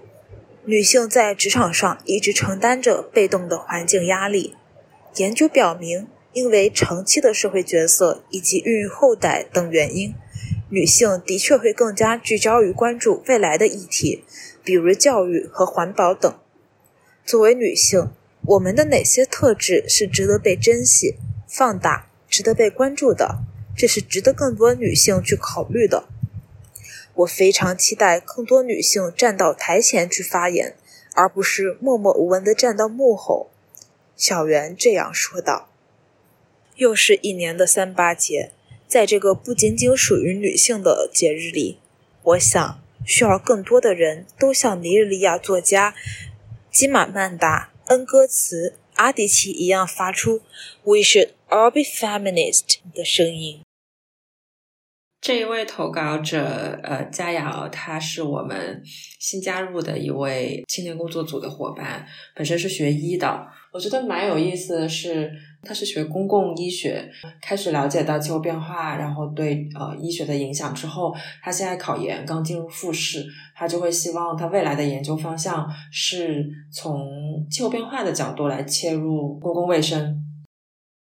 [0.64, 4.55] 女性在职场上一直承担着被动的环境压力。
[5.16, 10.14] 研究表明，因为长期的社会角色以及孕育后代等原因，
[10.70, 14.25] 女性的确会更加聚焦于关注未来的议题，
[14.64, 16.35] 比如教育和环保等。
[17.25, 18.11] 作为女性，
[18.45, 21.16] 我们的哪些特质是值得被珍惜、
[21.47, 23.39] 放大、值得被关注的？
[23.77, 26.05] 这是值得更多女性去考虑的。
[27.14, 30.77] 我非常期待更多女性站到台前去发言，
[31.14, 33.51] 而不是默默无闻地站到幕后。
[34.16, 35.70] 小袁这样说道
[36.77, 38.53] ：“又是一年的三八节，
[38.87, 41.79] 在这个不仅仅属于女性的节日里，
[42.23, 45.95] 我想需要更多的人都像尼日利亚作家
[46.73, 50.41] 基马曼达·恩歌词·阿迪奇一样发出
[50.85, 53.61] ‘We should all be feminist’ 的声音。”
[55.20, 58.83] 这一位投稿者，呃，佳瑶，她是我们
[59.20, 63.47] 新加入的一位青年工作组的伙伴，本身是学医的。
[63.73, 65.31] 我觉得蛮有意思的是，
[65.63, 67.09] 他是学公共医学，
[67.41, 80.19] 开始了解到气候变化，然后对呃医学的影响之后，他现在考研，刚进入复试，他就会希望他未来的研究方向是从气候变化的角度来切入公共卫生。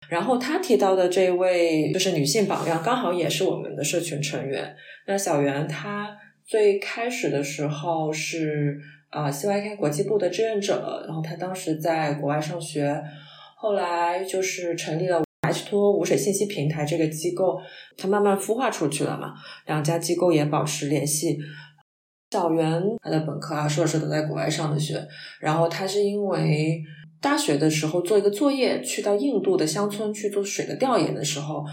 [0.10, 4.76] 然后他提到的这位就是女性榜样，刚好也是我们的社群成员。
[5.08, 6.10] 那小袁她
[6.46, 8.78] 最开始的时候是
[9.10, 13.02] 呃 CYK 国际部的志愿者，然后她当时在国外上学，
[13.62, 17.62] 后来就是成立了 H 托无水信息平台这个机构，
[17.96, 19.36] 它慢慢孵化出去了嘛。
[19.68, 21.38] 两家机构也保持联系。
[22.32, 25.08] 小袁他的本科啊、硕士都在国外上的学，
[25.40, 26.82] 然后他是因为。
[27.24, 31.64] 大学的时候做一个作业，去到印度的乡村去做水的调研的时候，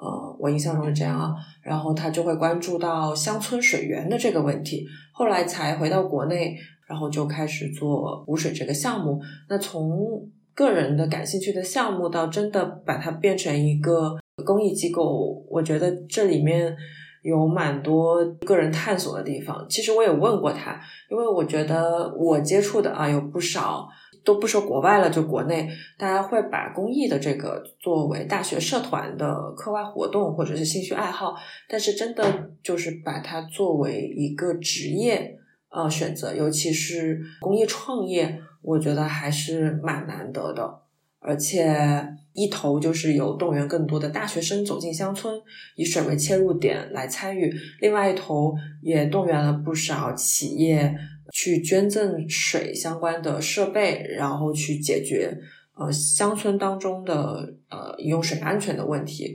[0.00, 1.34] 呃，我印象中是这样啊。
[1.62, 9.20] 然后他就会关注到乡村水源的这个问题，后来才回到国内，然后就开始做无水这个项目。
[9.50, 16.76] 那从个人的感兴趣的项目到真的把它变成一个公益机构，我觉得这里面
[17.22, 19.66] 有蛮多个人探索的地方。
[19.68, 20.80] 其实我也问过他，
[21.10, 23.88] 因为我觉得我接触的啊有不少。
[24.24, 31.34] 都不说国外了，就国内，大家会把公益的这个作为大学社团的课外活动或者是兴趣爱好，
[31.68, 32.24] 但是真的
[32.62, 35.36] 就是把它作为一个职业
[35.68, 40.80] 呃选择，尤其是公益创业，我觉得还是蛮难得的。
[41.20, 45.40] 而且一头就是有动员更多的大学生走进乡村，
[45.76, 47.48] 以水为切入点来参与；
[47.80, 50.94] 另外一头也动员了不少企业。
[51.32, 55.36] 去捐赠水相关的设备，然后去解决
[55.74, 59.34] 呃乡村当中的呃饮用水安全的问题。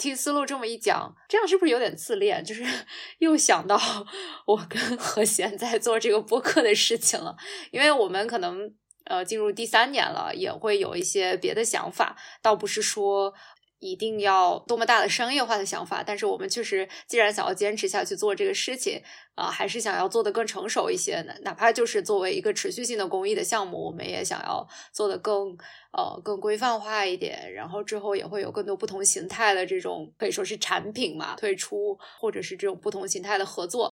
[0.00, 2.42] 听思路这么一讲，这样是不是有点自恋？
[2.42, 2.64] 就是
[3.20, 3.78] 又想到
[4.46, 7.36] 我跟何贤在做这个播客的事情了。
[7.70, 8.74] 因为我们可能
[9.04, 13.34] 呃进入第三年了，也会有一些别的想法，倒不是说。
[13.80, 19.02] 一定要多么大的商业化的想法，但是我们确实，既然想要坚持下去做这个事情，
[19.34, 21.32] 啊，还是想要做的更成熟一些呢。
[21.42, 25.56] 哪怕就是作为一个持续性的公益的项目，我们也想要做的更
[25.92, 27.52] 呃更规范化一点。
[27.52, 33.92] 然后之后也会有更多不同形态的这种可以说是产品嘛推出，或者是这种不同形态的合作。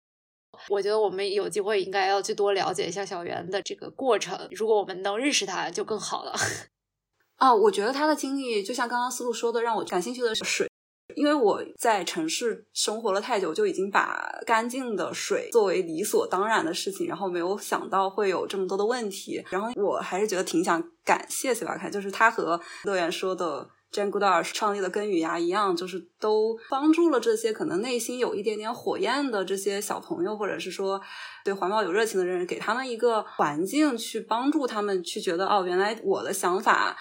[0.69, 4.47] 我觉得我们有机会应该要去多了解一下小袁的这个过程。
[4.51, 6.35] 如果我们能认识他，就更好了。
[7.41, 10.69] 啊，我觉得他的经历就像刚刚思路说的，让我感兴趣的是水，
[11.15, 19.43] 因为我在城市生活了太久，就已经把干净的水作为理所当然的事情，然后没有想到会有这么多的问题。
[19.49, 31.01] 然后我还是觉得挺想感谢 C 吧，看就是他和乐园说的 Jane Goodall 创立的根与芽一样，就是都帮助了这些可能内心有一点点火焰的这些小朋友，或者是说
[31.43, 36.95] 对环保有热情的人，给他们一个环境去帮助他们去觉得哦，原来我的想法。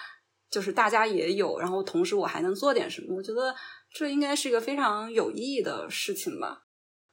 [0.51, 3.15] 就是大家也有，然后同时我还能做点什么？
[3.15, 3.55] 我觉得
[3.93, 6.63] 这应该是一个非常有意义的事情吧。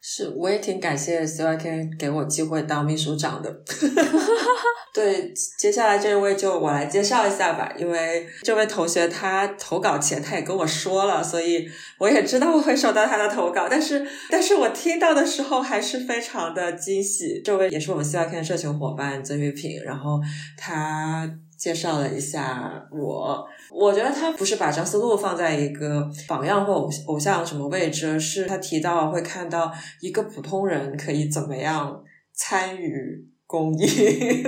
[0.01, 3.51] 是，我也挺感谢 CYK 给我机会当秘书长的。
[4.95, 11.69] 对，接下来这位就我来介绍一下吧，因为这位同学他投稿前他也跟我说了，所以
[11.99, 17.41] 我也知道我会收到他的投稿，但是但是我听到的时候还是非常的惊喜。
[17.45, 20.21] 这位也是我们 CYK 的社群伙伴曾玉平，然后
[20.57, 21.29] 他。
[21.59, 32.01] 介绍了一下我，我觉得他不是把张思路放在一个榜样或偶偶像什么位置，是他提到会看到一个普通人可以怎么样
[32.33, 33.83] 参与公益，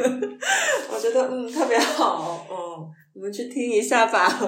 [0.95, 2.55] 我觉得嗯特别好，嗯，
[3.15, 4.39] 我们去听一下吧。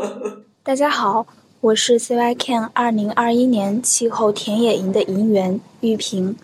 [0.62, 1.26] 大家好，
[1.60, 6.36] 我是 CYK 二零二一年气候田野营的营员玉萍，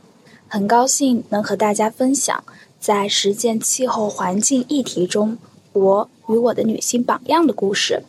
[0.49, 2.43] 很高兴能和大家分享
[2.81, 5.39] 在实践气候环境议题中。
[5.73, 8.03] 我与我的女性榜样的故事。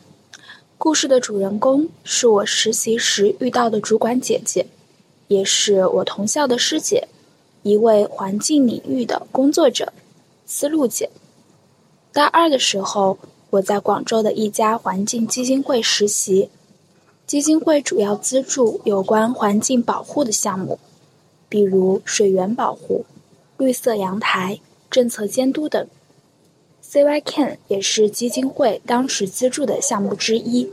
[0.78, 4.66] 故事的主人公是我实习时遇到的主管姐姐，
[5.28, 7.08] 也是我同校的师姐，
[7.62, 9.92] 一位环境领域的工作者，
[10.46, 11.10] 思路姐。
[12.12, 13.18] 大二的时候，
[13.50, 16.48] 我在广州的一家环境基金会实习，
[17.26, 20.78] 基金会主要资助有关环境保护的项目，
[21.48, 23.04] 比如水源保护、
[23.58, 24.58] 绿色阳台、
[24.90, 25.86] 政策监督等。
[26.90, 30.68] CYCan 也是基金会当时资助的项目之一。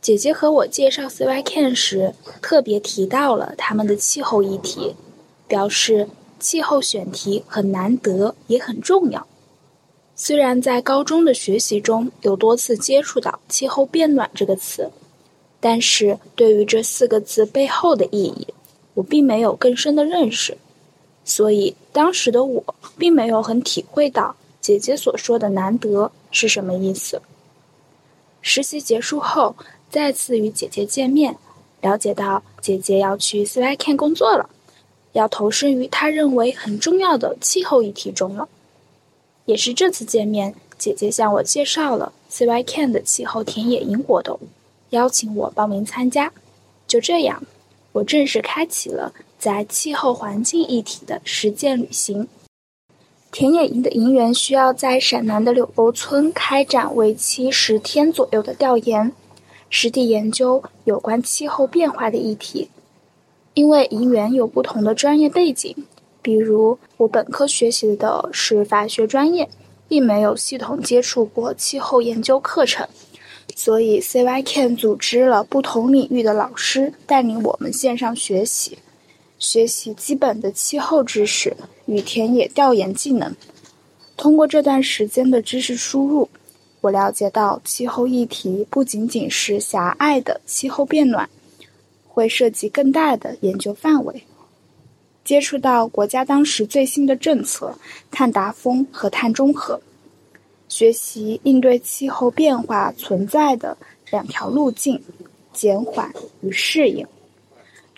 [0.00, 4.94] 姐姐和我介绍 CYCan 时，特别提到了他们的气候议题，
[5.46, 6.08] 表示
[6.40, 9.26] 气候选题很难得，也很重要。
[10.16, 14.90] 虽然在高中的学习中有多次接触到“气候变暖”这个词，
[15.60, 18.46] 但是对于这四个字背后的意义，
[18.94, 20.56] 我并没有更深的认识。
[21.26, 27.22] 所以当时的我并没有很体会到姐姐所说的“难得”是什么意思。
[28.42, 29.56] 实习结束后，
[29.90, 31.36] 再次与姐姐见面，
[31.80, 34.50] 了解到姐姐要去 CYCan 工作了，
[35.12, 38.48] 要投身于她认为很重要的气候议题中了。
[39.44, 44.38] 也是这次见面，姐姐向我介绍了 CYCan 的气候田野营活动，
[44.90, 46.32] 邀请我报名参加。
[46.86, 47.42] 就这样，
[47.92, 49.12] 我正式开启了。
[49.38, 52.26] 在气候环境议题的实践旅行，
[53.30, 59.12] 田野营的营员需要在陕南的柳沟村开展为期十天左右的调研，
[59.68, 62.70] 实地研究有关气候变化的议题。
[63.54, 65.74] 因为营员有不同的专业背景，
[66.22, 69.48] 比如我本科学习的是法学专业，
[69.86, 72.88] 并没有系统接触过气候研究课程，
[73.54, 78.78] 所以 CYCan 组织了不同领域的老师带领我们线上学习。
[79.38, 81.56] 学习基本的气候知识
[81.88, 83.34] 与田野调研技能。
[84.16, 86.28] 通过这段时间的知识输入，
[86.82, 91.28] 我了解到气候议题不仅仅是狭隘的气候变暖，
[92.06, 94.22] 会涉及更大的研究范围。
[95.24, 97.76] 接触到国家当时最新的政策——
[98.10, 99.80] 碳达峰和碳中和，
[100.68, 103.76] 学习应对气候变化存在的
[104.10, 105.02] 两条路径：
[105.52, 107.06] 减缓与适应。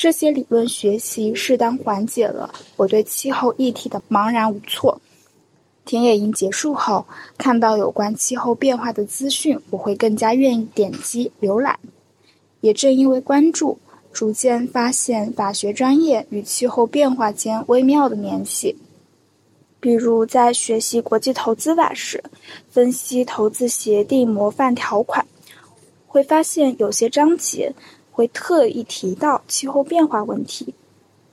[0.00, 4.98] 这些理论学习适当缓解了我对气候议题的茫然无措。
[5.84, 7.04] 田野营结束后，
[7.36, 11.78] 看到有关气候变化的资讯，我会更加愿意点击浏览。
[12.62, 13.78] 也正因为关注，
[14.10, 18.76] 逐渐发现法学专业与气候变化间微妙的联系。
[19.80, 22.24] 比如在学习国际投资法时，
[22.70, 25.26] 分析投资协定模范条款，
[26.06, 27.74] 会发现有些章节。
[28.20, 30.74] 会特意提到气候变化问题，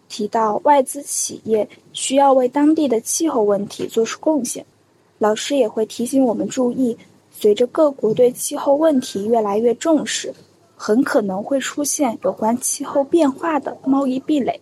[0.07, 4.65] 提到外资企业需要为当地的气候问题做出贡献。
[5.17, 6.97] 老师也会提醒我们注意，
[7.29, 10.33] 随着各国对气候问题越来越重视，
[10.77, 14.61] 很可能会出现有关气候变化的贸易壁垒。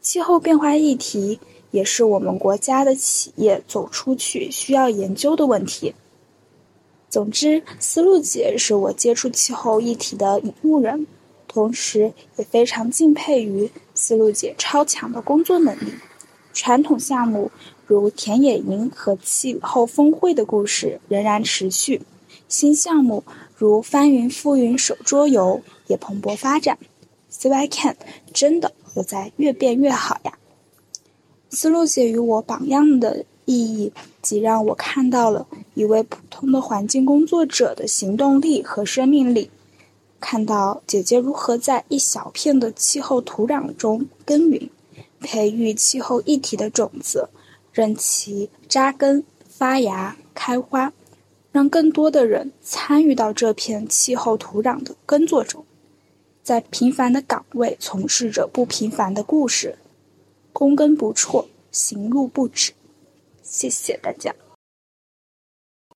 [0.00, 1.38] 气候变化议题
[1.70, 5.94] 也是我们国家的企业走出去需要研究的问题。
[7.10, 11.08] 总之，思路姐是我接触气候议题的引路人，
[11.48, 15.92] 同时也非常敬佩于思路姐超强的工作能力。
[16.52, 17.50] 传统项目
[17.84, 22.00] 如田野营和气候峰会的故事仍然持续，
[22.48, 23.24] 新项目
[23.56, 26.78] 如翻云覆云手桌游也蓬勃发展。
[27.32, 27.96] CYCan
[28.32, 30.38] 真的有在越变越好呀！
[31.50, 33.24] 思路姐与我榜样的。
[33.50, 33.92] 意义
[34.22, 39.50] 即让我看到了一位普通的环境工作者的行动力和生命力，
[40.20, 44.70] 看到姐姐如何在一小片的气候土壤中耕耘，
[45.18, 47.28] 培育气候一体的种子，
[47.72, 50.92] 任其扎根、发芽、开花，
[51.50, 55.64] 让更多的人参与到这片气候土壤的耕作中，
[56.44, 59.76] 在平凡的岗位从事着不平凡的故事，
[60.54, 62.70] 躬耕不辍，行路不止。
[63.50, 64.32] 谢谢大家。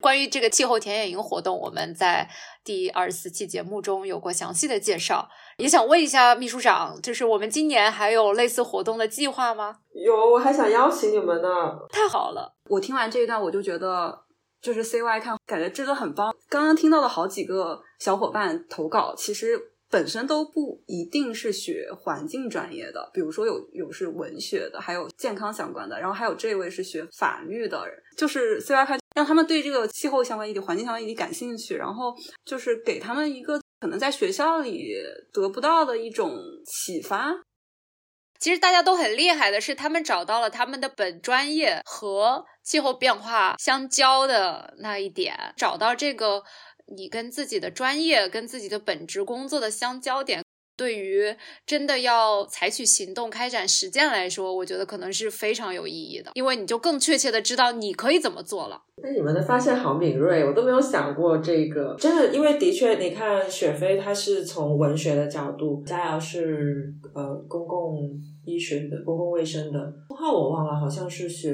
[0.01, 2.29] 关于这个气候田野营活动，我们在
[2.65, 5.29] 第二十四期节目中有过详细的介绍。
[5.57, 9.77] 也想问一下秘书长，就是我们今年还有类似活动的计划吗？
[9.93, 11.49] 有，我还想邀请你们呢。
[11.89, 12.53] 太好了！
[12.69, 14.25] 我听完这一段，我就觉得
[14.61, 16.35] 就是 CY 看，感觉真的很棒。
[16.49, 19.71] 刚刚听到了好几个小伙伴投稿，其实。
[19.89, 32.13] 本身都不一定是学环境专业的，比如说有有是文学的，还有健康相关的，然后还有这位是学法律的人，就是 C Y 派让他们对这个气候相关议题、环境相关议题感兴趣，然后
[32.43, 34.95] 就是给他们一个可能在学校里
[35.31, 37.33] 得不到的一种启发。
[38.39, 46.43] 其实大家都很厉害的是，他们找到了他们的本专业和气候变化相交的那一点，找到这个。
[46.93, 50.43] 你跟自己的专业、跟自己的本职工作的相交点，
[50.77, 58.83] 对于真的要采取行动、开展实践来说，我觉得可能是非常有意义的，因为你就更确切的知道你可以怎么做了。
[59.01, 61.95] 那你们的发现好敏锐，我都没有想过这个。
[61.99, 68.09] 真的，因为的确，你看雪飞他是从文学的角度，佳瑶是呃公共
[68.45, 71.53] 医学的、公共卫生的，钟浩我忘了，好像是学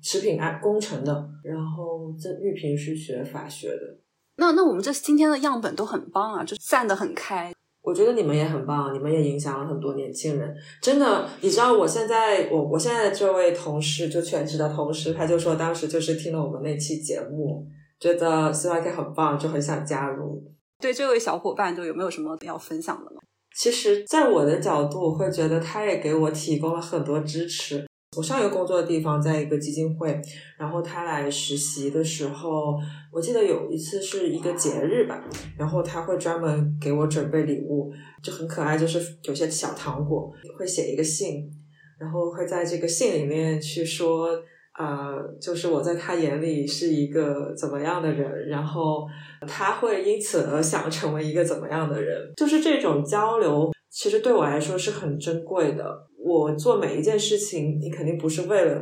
[0.00, 1.10] 食品安工程的，
[1.42, 3.98] 然后这玉萍是学法学的。
[4.36, 7.52] 那那我们这今天的样本都很棒啊，就散得很开。
[7.82, 10.54] 我觉得你们也很棒，你们也影响了很多年轻人。
[10.80, 17.66] 真的，你知道我现在我我现在这位同事就全职的同事，他就说当时就是听了我们那期节目，
[17.98, 20.42] 觉得 CYK 很棒，就很想加入。
[20.80, 23.20] 对这位小伙伴，就有没有什么要分享的吗？
[23.54, 27.84] 其实，在我的角度，我会觉得他也给我提供了很多支持。
[28.16, 30.20] 我上一个工作的地方在一个基金会，
[30.58, 32.78] 然后他来实习的时候，
[33.10, 35.24] 我记得有一次是一个节日吧，
[35.56, 37.90] 然后他会专门给我准备礼物，
[38.22, 41.50] 就很可爱，就是有些小糖果，会写一个信，
[41.98, 44.28] 然后会在这个信里面去说，
[44.78, 49.06] 呃，就是我在他眼里是一个怎么样的人，然后
[49.48, 56.08] 他会因此而想成为一个怎么样的人，就是这种交流，其实对我来说是很珍贵的。
[56.24, 58.80] 我做每一件事情，你肯定不是为了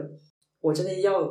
[0.61, 1.28] 我真的要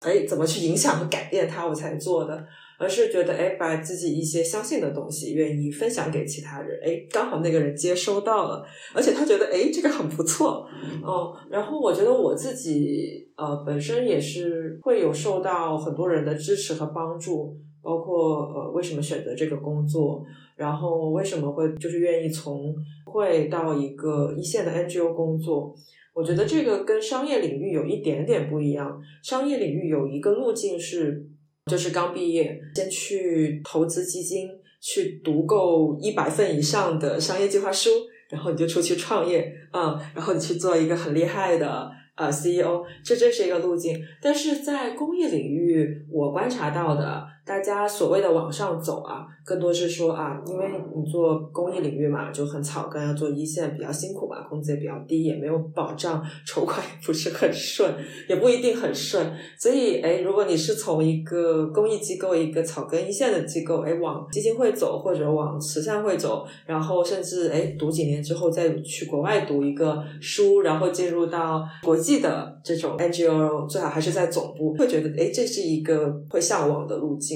[0.00, 2.44] 哎怎么去影响和改变他我才做的，
[2.78, 10.66] 而是觉得哎把自己一些相信的东西愿意分享给其他人，哎刚好那个人接收到了，而且他觉得哎这个很不错，
[11.02, 20.24] 嗯，然后我觉得我自己呃本身也是会有受到很多人的支持和帮助，包括呃为什么选择这个工作，
[20.56, 22.74] 然后为什么会就是愿意从。
[23.12, 25.72] 会到一个一线的 NGO 工作，
[26.14, 29.00] 我觉得这个跟商业领域有一点点不一样。
[29.22, 31.24] 商业领域有一个路径是，
[31.70, 34.48] 就是刚毕业先去投资基金，
[34.80, 37.90] 去读够一百份以上的商业计划书，
[38.30, 44.00] 然后你就出去创业，嗯，然后你去做一个很厉害的呃 CEO，这这是一个路径。
[44.22, 47.30] 但是在公益领域，我观察到的。
[47.44, 57.92] 大家所谓的往上走啊，更多是说啊，因为你做公益领域嘛，就很草根，要做一线比较辛苦嘛，工资也比较低，也没有保障，筹款也不是很顺，
[58.28, 59.26] 也不一定很顺。
[59.58, 77.31] 所以，哎，如果你是从一个公益机构、一个草根一线的机构，哎，往基金会走，或者往慈善会走，然后甚至哎，读几年之后再去国外读一个书，然后进入到国际的这种 NGO，最好还是在总部，会觉得哎，这是一个会向往的路径。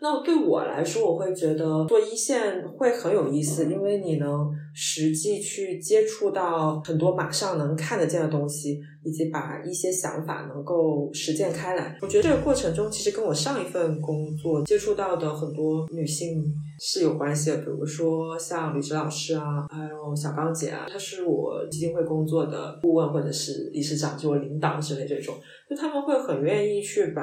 [0.00, 11.98] 那对我来说，我会觉得做一线会很有意思，因为你能实际去接触到很多马上能看得见的东西，以及把一些想法能够实践开来。
[12.00, 16.44] 我觉得这个过程中，其实跟我上一份工作接触到的很多女性
[16.78, 25.34] 是有关系的，比如说像李直老师啊，还有小刚姐啊，她是我基金会工作的顾问或者是理事长，就我领导之类这种，
[25.68, 27.22] 就他们会很愿意去把。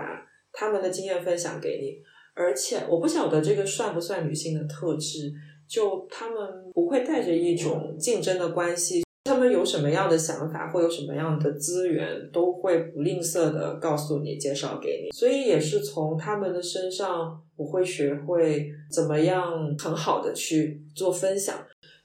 [0.55, 2.01] 他们的经验分享给你，
[2.33, 5.33] 而且我不晓得这个算不算女性的特质，
[5.67, 6.37] 就他们
[6.73, 15.11] 不会带着一种竞争的关系，他们有什么样的想法或有什么样的资源，都会不吝啬的告诉你，介绍给你。
[15.11, 21.55] 所以也是从他们的身上，我会学会怎么样很好的去做分享。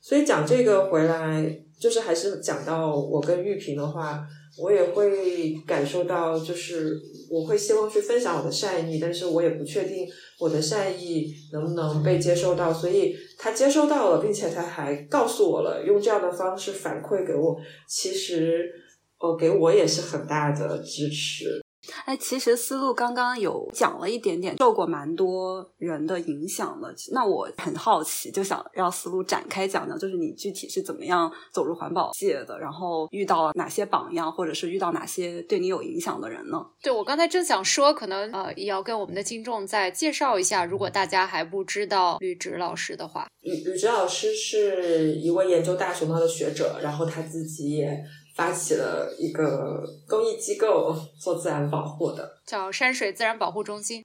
[0.01, 4.27] 所以讲这个回来，就是还是讲到我跟玉萍的话。
[4.61, 7.01] 我也会感受到，就是
[7.31, 10.07] 我会希望去分享我的善意，但是我也不确定
[10.39, 12.73] 我的善意能不能被接收到。
[12.73, 17.57] 所以他接收到了，并且他还告诉我了，用这样的方式反馈给我，
[17.89, 18.71] 其实
[19.19, 21.63] 呃给我也是很大的支持。
[22.05, 26.95] 哎，其实思路刚刚有讲了一点点，受过蛮多人的影响的。
[27.12, 36.59] 那我很好奇，就想让思路展开讲讲，就是你具体是怎么样走入环保界的，然后遇到了哪些榜样，或者是遇到哪些对你有影响的人呢？
[36.83, 48.05] 对我刚才正想说，可能呃也要跟我们的听众再介绍一下，如果大家还不知道吕植老师的话，吕吕植老师是一位研究大熊猫的学者，然后他自己也。
[48.41, 54.03] 发起了一个公益机构做自然保护的，叫山水自然保护中心。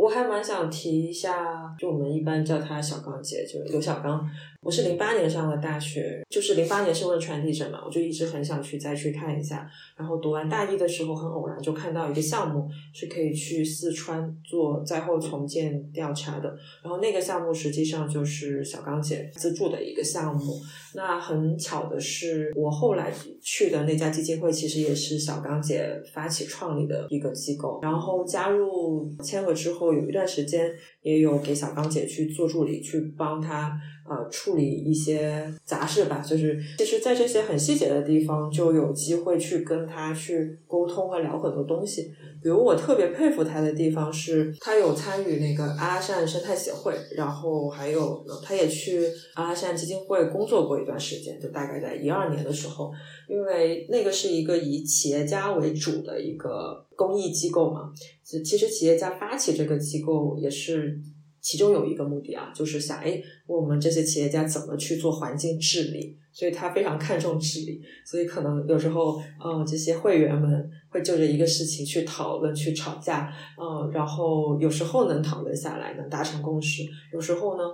[0.00, 4.26] 我还蛮想提一下，就我们一般叫他小刚姐，就刘小刚。
[4.62, 9.68] 我是零八年上的大学，就是零八年是汶川地震嘛，我就一直很想去再去看一下。
[9.96, 16.56] 然后读完大一的时候，很偶然就看到一个项目是可以去四川做灾后重建调查的。
[16.80, 20.54] 然后那个项目实际上就是小刚姐资助的一个项目。
[20.94, 27.80] 那很巧的是，我后来去的那家基金会其实也是小刚姐发起创立的一个机构。
[27.82, 30.70] 然后加入签了之后，有一段时间
[31.02, 33.78] 也有给小刚姐去做助理，去帮她。
[34.04, 36.18] 呃处理一些杂事吧。
[36.18, 42.10] 就是其实，在这些很细节的地方，就有机会去跟他去沟通和聊很多东西。
[42.42, 52.90] 比如我特别佩服他的地方是，他有参与那个阿拉善生态协会，然后还有他也去阿拉善基金会工作过一段时间，就大概在一二年的时候，
[53.28, 57.92] 因为那个是一个以企业家为主的一个公益机构嘛。
[58.22, 61.00] 其实企业家发起这个机构也是
[61.40, 66.16] 其中有一个目的啊，就是想哎，我们这些企业家怎么去做环境治理。
[66.34, 73.30] 所以他非常看重治理，所以可能有时候，嗯，这些会员们会就着一个事情去讨论、去吵架，
[73.60, 77.64] 嗯，然后有时候能讨论下来，能达成共识，有时候呢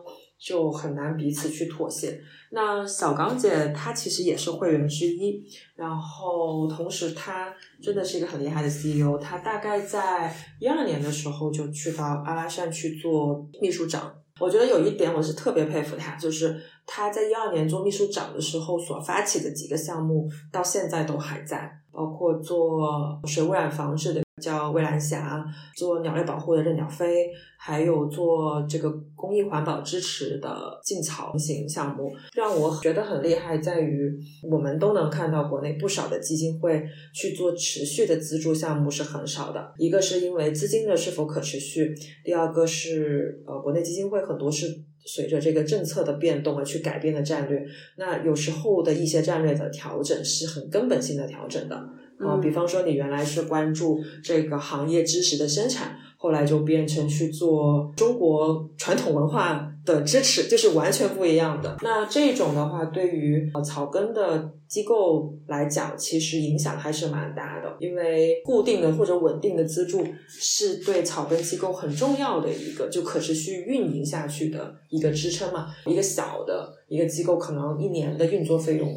[0.40, 2.20] 就很难彼此去妥协。
[2.50, 14.14] 那小刚姐她其实也是会员之一，然后同时她真的是一个很厉害的 CEO，她大概在一二年的时候就去到阿拉善去做秘书长。
[14.40, 24.22] 我觉得有一点我是特别佩服他，就是他在一二年做秘书长的时候所发起的几个项目，到现在都还在，包括做水污染防治的。
[24.38, 25.44] 叫蔚蓝霞
[25.76, 27.28] 做鸟类保护的任鸟飞，
[27.58, 34.12] 还有做这个公益环保支持的禁草型项目，让我觉得很厉害，在于
[34.50, 36.82] 我们都能看到国内不少的基金会
[37.14, 39.72] 去做持续的资助项目是很少的。
[39.76, 44.66] 一个是因为资金的是否可持续，第二个是呃国内基金会很多是
[45.04, 47.60] 随着这个政策的变动而去改变的战略，
[47.96, 51.88] 那有时候的一些战略的调整是很根本性的调整的。
[52.18, 61.76] 啊，比方说你原来是关注这个行业知识的生产，后来就变成去做中国传统文化的支持，就是完全不一样的。
[61.82, 75.68] 那这种的话，对于呃草根的机构来讲，其实影响还是蛮大的，因为固定的或者稳定的资助是对草根机构很重要的一个就可持续运营下去的一个支撑嘛。
[75.86, 78.88] 一个小的一个机构，可能一年的运作费用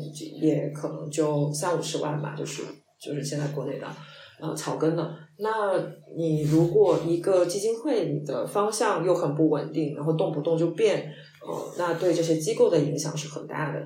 [0.42, 2.64] 也可能就三五十万吧，就是。
[3.02, 3.88] 就是现在国内的，
[4.40, 5.14] 呃，草根的。
[5.40, 5.50] 那
[6.16, 11.12] 你如果一个基金会，你的方向又很不稳定，然后动不动就变，
[11.46, 13.84] 呃，那对这些机构的影响是很大的。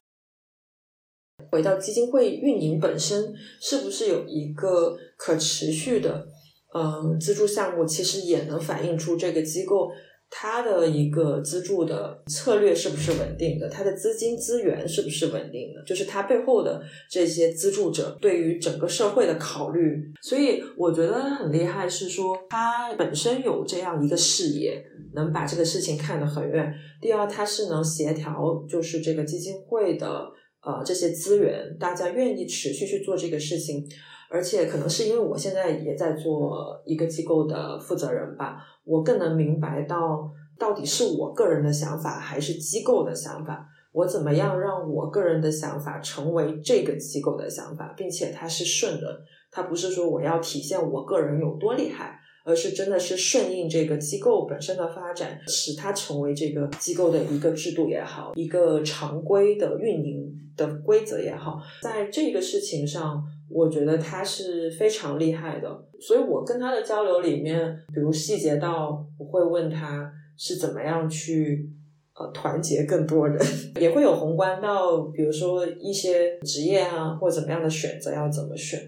[1.51, 6.27] 回到基金会运营本身，是不是有一个可持续的，
[6.73, 9.89] 嗯，资助项目，其实也能反映出这个机构。
[10.37, 13.69] 它的一个资助的策略是不是稳定的？
[13.69, 15.81] 它的资金资源是不是稳定的？
[15.85, 19.97] 就是它背后的这些资助者对于整个社会的考虑。
[20.21, 24.83] 所以我觉得很厉害，是说它本身有这样一个视野，
[25.13, 26.73] 能把这个事情看得很远。
[27.01, 30.27] 第二，它是能协调，就是这个基金会的
[30.61, 33.87] 呃这些资源，大家愿意持续去做这个事情。
[34.35, 40.29] 而且可能是因为我现在也在做一个机构的负责人吧，我更能明白到
[40.59, 63.23] 到底是我个人的想法还是机构的想法，我怎么样让我个人的想法成为这个机构的想法，并且它是顺的，它不是说我要体现我个人有多厉害，而是真的是顺应这个机构本身的发展，使它成为这个机构的一个制度也好，一个常规的运营的规则也好，在这个事情上。
[63.49, 71.69] 我觉得他是非常厉害的，所以我跟他的交流里面，比如细节到我会问他是怎么样去
[72.15, 73.39] 呃团结更多人，
[73.79, 78.79] 也会有宏观到比如说一些职业啊或怎么样的选择要怎么选，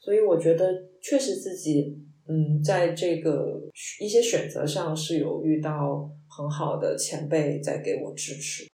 [0.00, 0.66] 所以我觉得
[1.00, 1.98] 确实自己
[2.28, 3.60] 嗯在这个
[4.00, 8.66] 一些选择上是有遇到很好的前辈在给我支持。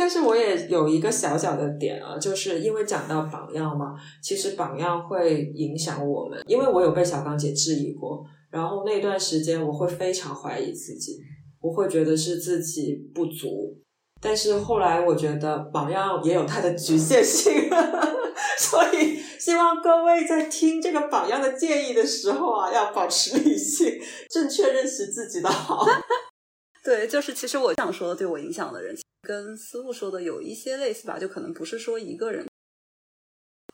[0.00, 6.42] 但是我也有一个小小的点啊，就是因为讲到榜样嘛，其实榜样会影响我们。
[6.46, 11.18] 因为我有被小刚姐质疑过，然后那段时间我会非常怀疑自己，
[11.60, 13.76] 我会觉得是自己不足。
[14.22, 17.68] 但是后来我觉得榜样也有它的局限性，
[18.58, 25.84] 所以希望各位在听这个榜样的建议的时候啊，要保持理性，正确认识自己的好。
[26.82, 28.96] 对，就是其实我想说，对我影响的人。
[29.22, 32.46] 跟思路说的有一些类似吧，就可能不是说一个人。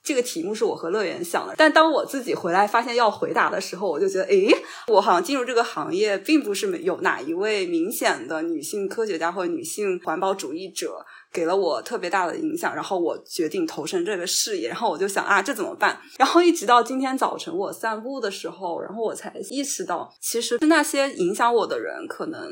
[0.02, 4.48] 这个题目是我和乐园想的，但当我自己回来发现要回答的时候，我就觉得，诶，
[4.86, 14.68] 我好像进入这个行业，并不是没有哪一位明显的女性科学家或者女性环保主义者给了我特别大的影响，然后我决定投身这个事业。
[14.68, 16.00] 然后我就想啊，这怎么办？
[16.18, 22.48] 然后一直到今天早晨我散步的时候，然后我才意识到，其实那些影响我的人，可能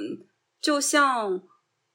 [0.61, 1.40] 就像。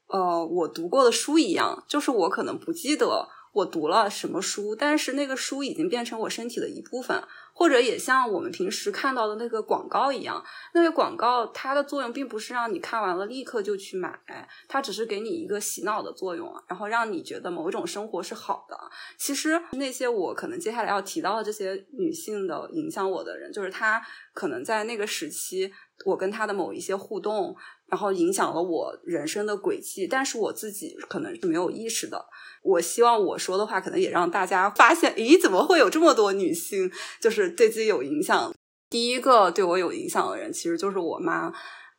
[0.09, 7.21] 呃，我读过的书一样，就是我可能不记得我读了什么书，但是那个书已经变成我身体的一部分，
[7.53, 10.43] 或者也像我们平时看到的那个广告一样，
[10.73, 14.19] 那个广告它的作用并不是让你看完了立刻就去买，
[14.67, 18.77] 它只是给你一个洗脑的作用，然后让你觉得某一种生活是好的。
[19.17, 24.01] 其实那些我可能接下来要提到的这些女性的影响我的人，就是她
[24.33, 25.71] 可能在那个时期，
[26.05, 27.55] 我跟她的某一些互动，
[27.89, 32.25] 然后影响了我人生的轨迹，但是我自己可能是没有意识的。
[32.61, 38.53] 我希望我说的话，可能也让大家发现，咦，怎么会有这么多女性，就是对自己有影响？
[38.89, 41.51] 第一个对我有影响的人，其实就是我妈。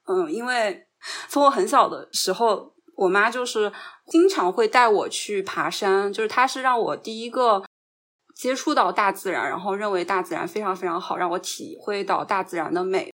[0.07, 0.87] 嗯，因为
[1.29, 3.73] 从我很小的时候，我妈就是
[4.09, 7.63] 经常会带我去爬山，就是她是让我第一个
[8.35, 13.13] 接触到大自然，然后认为大自然非常非常好，让我体会到大自然的美。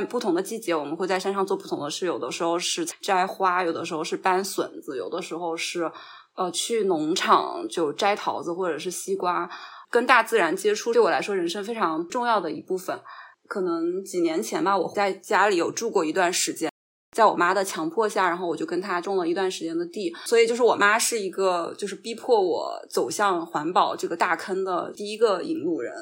[0.00, 5.90] 在不同的季节，我们会在山上做不同的事，有的时候是摘花，有的时候是搬笋子，有的时候是。
[6.34, 9.46] 呃，去农场就摘桃子或者是西瓜，
[9.90, 12.98] 跟大自然接触，对我来说人生非常重要的一部分。
[13.46, 16.72] 可能几年前吧，我在家里有住过一段时间，
[17.14, 20.10] 在我妈的强迫下，然后我就跟她种了一段时间的地。
[20.24, 25.92] 所以，就是我妈是一个就是逼迫我走向环保这个大坑的第一个引路人。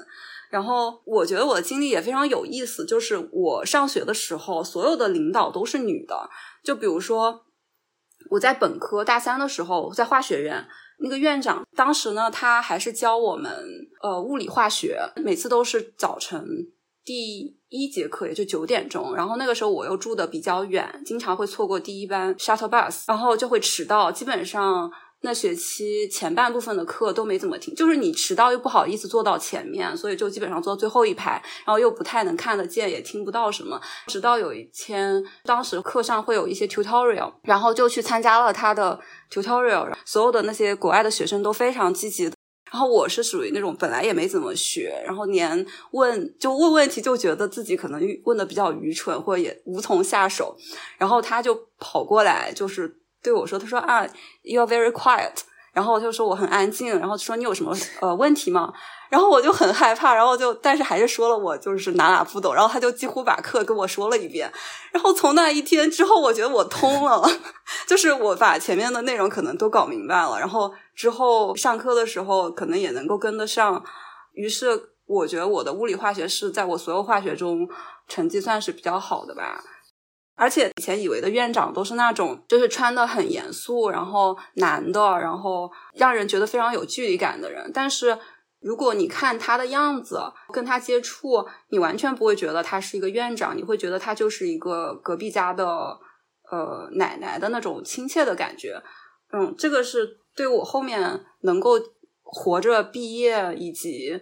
[0.51, 6.29] 然后，我觉得我的经历也非常有意思，就是我上学的时候，所有的领导都是女的，
[6.63, 7.47] 就比如说。
[8.29, 10.65] 我在本科大三的时候，在化学院，
[10.99, 13.51] 那个院长当时呢，他还是教我们
[14.03, 16.45] 呃物理化学，每次都是早晨
[17.03, 19.17] 第一节课，也就九点钟。
[19.17, 24.93] 然后那个时候我又住的比较远，经常会错过第一班 shuttle bus，然后就会迟到，基本上。
[25.23, 31.33] 那学期前半部分的课都没怎么听，就是你迟到又不好意思坐到前面，所以就基本上坐最后一排，
[31.67, 33.79] 然后又不太能看得见，也听不到什么。
[34.07, 38.99] 直到有一天，当时课上会有一些 tutorial，然后就去参加了他的
[39.31, 42.33] tutorial，所有的那些国外的学生都非常积极。
[42.73, 50.57] 然后我是属于那种本来也没怎么学，然后连问就问问题就觉得自己可能问的比较愚蠢，或者也无从下手，
[50.97, 53.00] 然后他就跑过来就是。
[53.23, 54.07] 对我说：“他说啊
[54.43, 55.33] ，you are very quiet。”
[55.73, 56.99] 然后就说我很安静。
[56.99, 58.73] 然后说你有什么呃问题吗？
[59.09, 60.15] 然后我就很害怕。
[60.15, 62.55] 然后就但是还是说了我就是哪哪不懂。
[62.55, 64.51] 然后他就几乎把课跟我说了一遍。
[64.91, 67.29] 然后从那一天之后，我觉得我通了，
[67.87, 70.39] 就是我把前面的内容可能都搞明白了。
[70.39, 73.83] 然后之后上课的时候可能也能够跟得上。
[74.33, 77.69] 于是我觉得我的物理化学是在我所有化学中
[78.09, 79.63] 成绩算是比较好的吧。
[80.41, 87.71] 而且以前以为的院长都是那种，就是穿的很严肃，然后男的，然后让人觉得非常有距离感的人。
[87.75, 88.19] 但是
[88.59, 90.19] 如果你看他的样子，
[90.51, 95.67] 跟他接触，你完全不会觉得他是一个院长，你会觉得他就是一个隔壁家的
[96.51, 98.83] 呃奶奶的那种亲切的感觉。
[99.33, 101.73] 嗯，这个是对我后面能够
[102.23, 104.21] 活着毕业以及。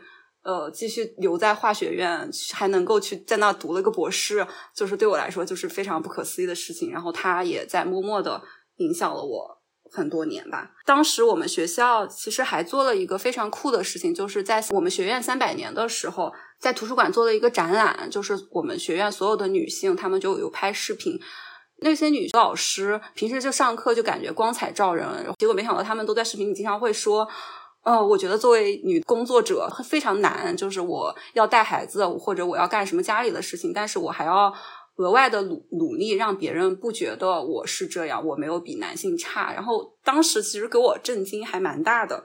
[0.48, 6.90] 呃，继续留在化学院，还能够去在那读了个博士，就是对我来说就是非常不可思议的事情。
[6.90, 8.42] 然后他也在默默的
[8.76, 9.58] 影响了我
[9.92, 10.70] 很多年吧。
[10.86, 21.20] 当时我们学校其实还做了一个非常酷的事情，就是在我们学院三百年的时候，在图书馆做了一个展览，就是我们学院所有的女性，她们就有拍视频。
[21.82, 25.06] 那些女老师平时就上课就感觉光彩照人，
[25.38, 27.28] 结果没想到她们都在视频里经常会说。
[27.88, 34.52] 嗯，我觉得作为女工作者非常难，就是我要带孩子，或者我要干什么家里的事情，但是我还要
[34.96, 39.54] 额外的努努力，让别人不觉得我是这样，我没有比男性差。
[39.54, 42.24] 然后当时其实给我震惊还蛮大的。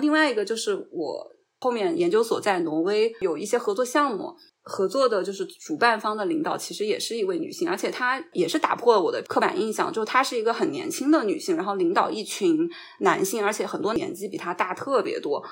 [0.00, 1.28] 另外一个就是我
[1.58, 4.36] 后面研究所在挪威有一些合作项目。
[4.66, 12.66] 合作的就是主办方的领导，其实也是一位女性，而且她也是打破了我的刻板印象，就她是一个很年轻的女性，然后领导一群
[13.00, 15.44] 男性，而且很多年纪比她大特别多。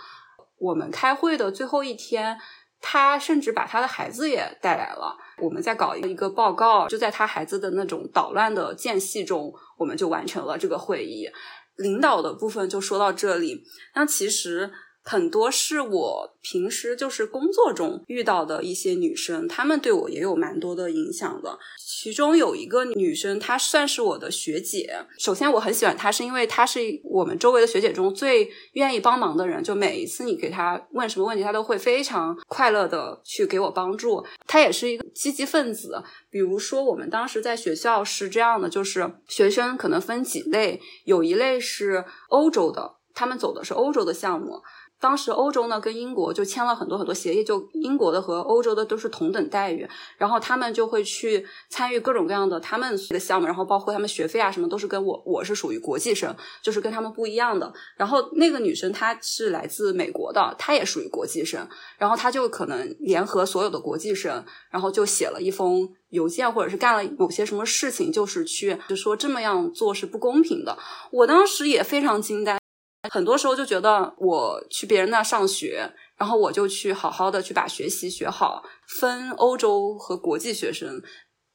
[0.58, 2.38] 我们开会的最后一天，
[2.80, 5.14] 她甚至把她的孩子也带来了。
[5.42, 11.28] 我们在搞一个报告，就在她孩子的那种捣乱的间隙中，我们就完成了这个会议。
[11.76, 13.62] 领导的部分就说到这里，
[13.94, 14.72] 那其实。
[15.04, 21.58] 很多是我平时就是工作中遇到的一些女生，她们对我也有蛮多的影响的。
[21.78, 25.04] 其中有一个女生，她算是我的学姐。
[25.18, 29.62] 首先，我很喜欢她，是因为她是我们周围的学姐中最愿意帮忙的人。
[29.62, 34.24] 就每一次你给她问什么问题，她都会非常快乐的去给我帮助。
[34.46, 36.02] 她也是一个积极分子。
[36.30, 44.62] 比如说，我们当时在学校是这样的，就是学生可能分几类，有一类是欧洲的，他们走的是欧洲的项目。
[45.02, 49.84] 当时欧洲呢跟英国就签了很多很多协议，就英国的和欧洲的都是同等待遇，
[50.16, 56.32] 然后他们就会去参与各种各样的他们的项目，然后包括他们学费啊什么都是跟我我是属于国际生，
[56.62, 57.72] 就是跟他们不一样的。
[57.96, 70.78] 然后那个女生她是来自美国的，她也属于国际生，然后她就可能联合所有的国际生，然后就写了一封邮件，或者是干了某些什么事情，就是去就说这么样做是不公平的。
[71.10, 72.61] 我当时也非常惊呆。
[73.10, 81.02] 很多时候就觉得我去别人那上学，然后我就去好好的去把学习学好，分欧洲和国际学生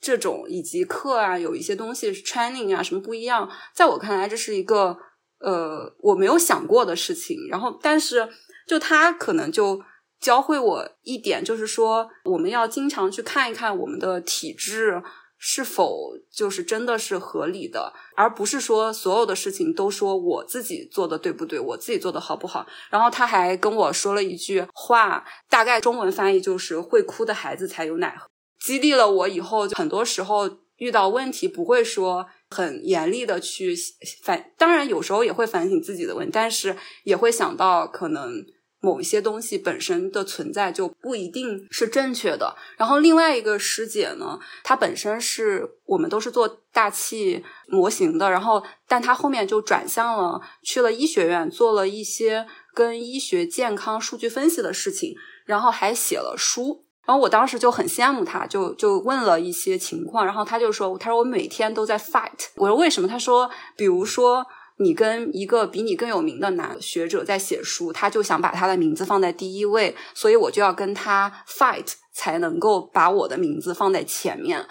[0.02, 4.98] 这种以及课啊，有一些东西 training 啊什么不一样，在我看来这是一个
[5.40, 7.38] 呃我没有想过的事情。
[7.50, 8.28] 然后，但是
[8.68, 9.82] 就他可能就
[10.20, 15.02] 教会我一点，就是说我们要经常去看一看我们的体质。
[15.40, 22.66] 是否就是真的是合理的，而不是说所有的事情都说我自己做的对不对，我自己做的好不好？
[22.90, 28.28] 然后他还跟我说了一句话，大概中文翻译就是“会哭的孩子才有奶喝”，
[28.60, 33.76] 激励了我以后很多时候遇到问题不会说很严厉的去
[34.24, 38.46] 反，当然有时候也会反省自己的问题，但是也会想到可能。
[38.80, 42.56] 某一些东西本身的存在就不一定是正确的。
[42.78, 55.16] 然后另外一个师姐呢，她本身是我们都是做大气模型的，然后但她后面就转向了，去了医学院做了一些跟医学健康数据分析的事情，
[55.46, 56.86] 然后还写了书。
[57.06, 64.46] 然后我当时就很羡慕她，就就问了一些情况，然后她就说：“她说我每天都在 fight。”我说：“为什么？”她说：“比如说。”
[64.80, 74.68] 你跟一个比你更有名的男学者在写书，他就想把他的名字放在第一位，所以我就要跟他 fight，才能够把我的名字放在前面。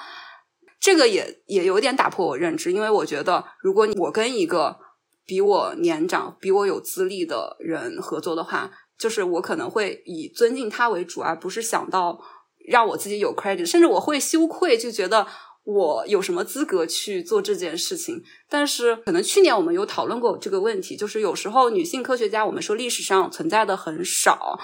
[0.79, 4.79] 这个也也有点打破我认知，因为我觉得，如果我跟一个
[5.25, 12.21] 比我年长、比我有资历的人合作的话，就是我可能会以尊敬他为主，而不是想到
[12.69, 15.27] 让我自己有 credit，甚至我会羞愧，就觉得。
[15.67, 18.23] 我有什么资格去做这件事情？
[18.49, 24.57] 但是可能去年我们有讨论过这个问题，就是有时候女性科学家，我们说历史上存在的很少，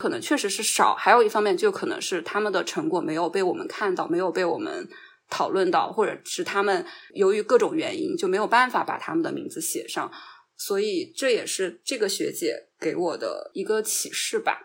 [0.00, 0.96] 可能确实是少。
[0.96, 4.88] 还有一方面，就可能是他们的成果没有被我们看到，没有被我们
[5.30, 6.84] 讨论到，或者是他们
[7.14, 10.10] 由于各种原因就没有办法把他们的名字写上。
[10.56, 14.58] 所以这也是这个学姐给我的一个启示吧。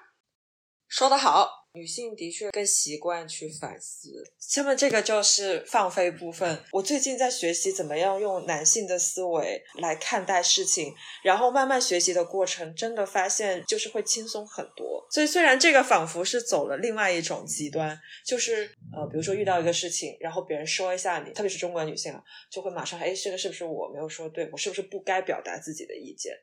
[0.88, 1.63] 说得好。
[1.76, 6.64] 女性的确更习惯去反思，下面这个就是放飞部分。
[6.72, 10.94] 我最近在学习怎么样用男性的思维来看待事情，
[11.24, 15.04] 然后慢慢学习的过程，真的发现就是会轻松很多。
[15.10, 24.48] 所以虽然这个仿佛是走了另外一种极端，就是呃，比如说遇到一个事情，然后别人说一下你，特别是中国女性啊，就会马上哎，这个是不是我没有说对？
[24.52, 26.34] 我是不是不该表达自己的意见？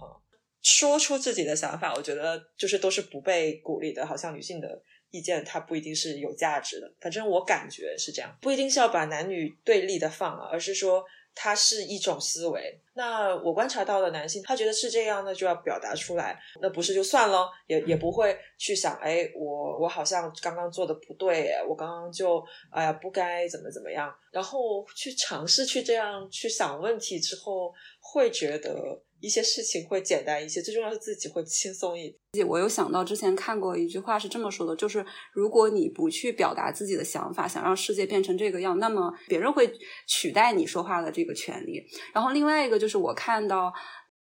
[0.00, 0.18] 啊。
[0.62, 4.06] 说出自己的想法，我觉得就是都是不被鼓励的。
[4.06, 6.90] 好像女性的意见，它不一定是有价值的。
[7.00, 11.04] 反正我感觉是这样，不一定是要把男女对立的放啊，而是说
[11.34, 12.78] 它是一种思维。
[12.94, 16.38] 那我观察到的男性，他觉得是这样，那就要表达出来。
[16.60, 22.40] 那不是就算了，也也不会去想，哎，我我好像刚刚做的不对，我刚刚就
[22.70, 24.14] 哎呀不该怎么怎么样。
[24.30, 29.02] 然后去尝试去这样去想问题之后，会觉得。
[29.22, 32.46] 一些事情会简单一些，最重要是自己会轻松一点。
[32.46, 39.72] 我有想到之前看过一句话是这么说的，就是如果你不去表达自己的想法，想让世界变成这个样，那么别人会
[40.08, 41.80] 取代你说话的这个权利。
[42.12, 43.72] 然后另外一个就是我看到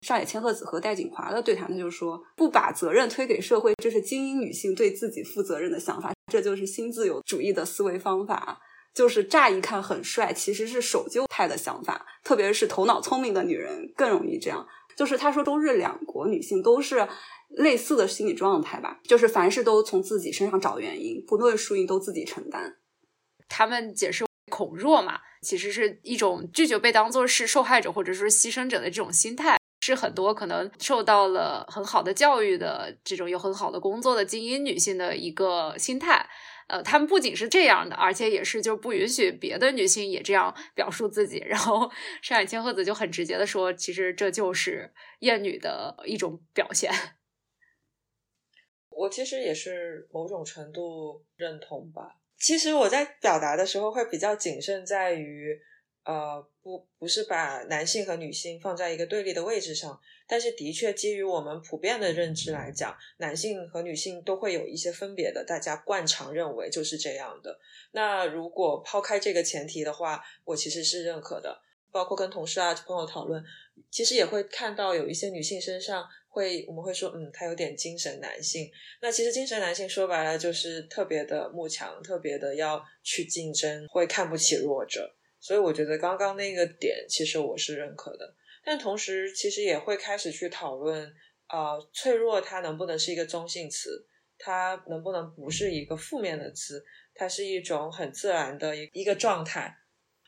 [0.02, 8.60] 上野千鹤子和戴锦华的对谈，他就说不把责任推给社会，这是精英女性对自己负责任的想法，这就是新自由主义的思维方法。
[8.92, 14.68] 就是乍一看很帅，其实是守旧派的想法，特别是头脑聪明的女人更容易这样。
[15.00, 17.08] 就是他说，中日两国女性都是
[17.48, 22.76] 类似的心理状态吧，就是凡事都从自己身上找原因，不论输赢都自己承担。
[23.48, 36.30] 他们解释恐弱嘛，其实是一种拒绝被当做是受害者或者说牺牲者的这种心态，是很多可能受到了很好的教育的这种有很好的工作的精英女性的一个心态。
[36.70, 41.44] 呃，他们不仅是这样的，而且也是就不允许别的女性也这样表述自己。
[41.46, 41.92] 然后
[42.22, 46.92] 上海千鹤子就很直接的说，其实这就是厌女的一种表现。
[48.90, 52.16] 我其实也是某种程度认同吧。
[52.38, 55.60] 其实我在表达的时候会比较谨慎，在于。
[56.06, 67.60] 呃，不，不是把男性和女性放在一个对立的位置上，但是的确基于我们普遍的认知来讲，男性和女性都会有一些分别的，大家惯常认为就是这样的。
[67.94, 71.64] 那如果抛开这个前提的话，我其实是认可的。
[71.92, 73.44] 包括跟同事啊朋友讨论，
[73.90, 78.70] 其实也会看到有一些女性身上会，我们会说，嗯，她有点精神男性。
[79.02, 85.16] 那其实精神男性说白了就是特别的慕强，特别的要去竞争，会看不起弱者。
[85.40, 88.36] 所以我觉得刚刚那个点，其实我是认可的。
[88.64, 91.12] 但同时，其实也会开始去讨论，
[91.48, 94.06] 呃，脆弱它能不能是一个中性词？
[94.38, 96.84] 它能不能不是一个负面的词？
[97.14, 99.76] 它是一种很自然的一一个状态。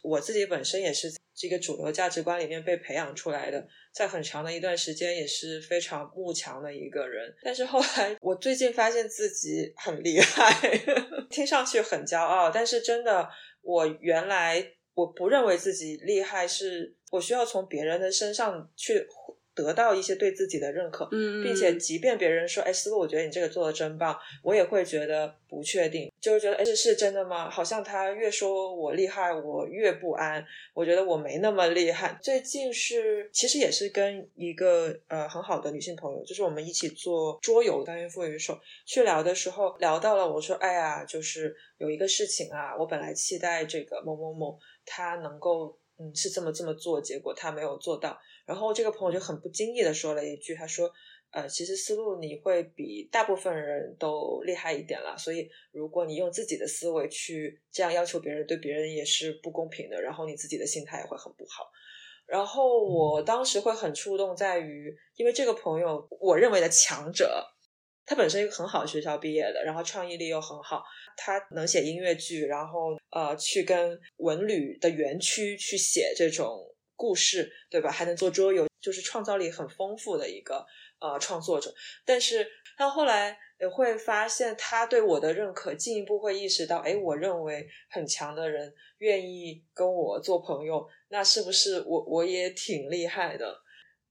[0.04, 7.32] 我自己本身也是这个主流价值观里面被培养出来的，在很长的一段时间也是非常慕强的一个人。
[7.44, 10.52] 但是后来，我最近发现自己很厉害，
[11.30, 13.30] 听上去很骄傲，但是真的，
[13.62, 19.08] 我原来我不认为自己厉害，是我需要从别人的身上去。
[19.54, 27.50] 得到一些对自己的认可，嗯，并且即便别人说，哎，思路，我觉得你这个做的真棒，我也会觉得不确定，就是觉得，哎，这是真的吗？
[27.50, 32.18] 好像他越说我厉害，我越不安，我觉得我没那么厉害。
[32.22, 48.20] 最近是，其实也是跟一个呃很好的女性朋友，就是我们一起做桌游单元副语手去聊的时候，聊到了，我说，哎呀，就是有一个事情啊，我本来期待这个某某某他能够，嗯，是这么这么做，结果他没有做到。
[48.46, 50.92] 然后这个朋友就很不经意的说了一句，他说
[51.32, 61.72] ：“呃，其实思路你会比大部分人都厉害一点了，所以如果你用自己的思维去这样要求别人，对别人也是不公平的，然后你自己的心态也会很不好。”
[62.28, 67.46] 然后我当时会很触动，在于因为这个朋友，我认为的强者，
[68.06, 70.84] 他本身一个很好的学校毕业的，然后创意力又很好，
[71.18, 76.68] 他能写音乐剧，然后呃，去跟文旅的园区去写这种。
[77.02, 77.90] 故事对吧？
[77.90, 80.64] 还能做桌游，就是创造力很丰富的一个
[81.00, 81.74] 呃创作者。
[82.06, 82.48] 但是
[82.78, 93.52] 他后来也会发现，他对我的认可进一步会意识到，哎，我认为很强的人愿意跟我做朋友，那是不是我我也挺厉害的？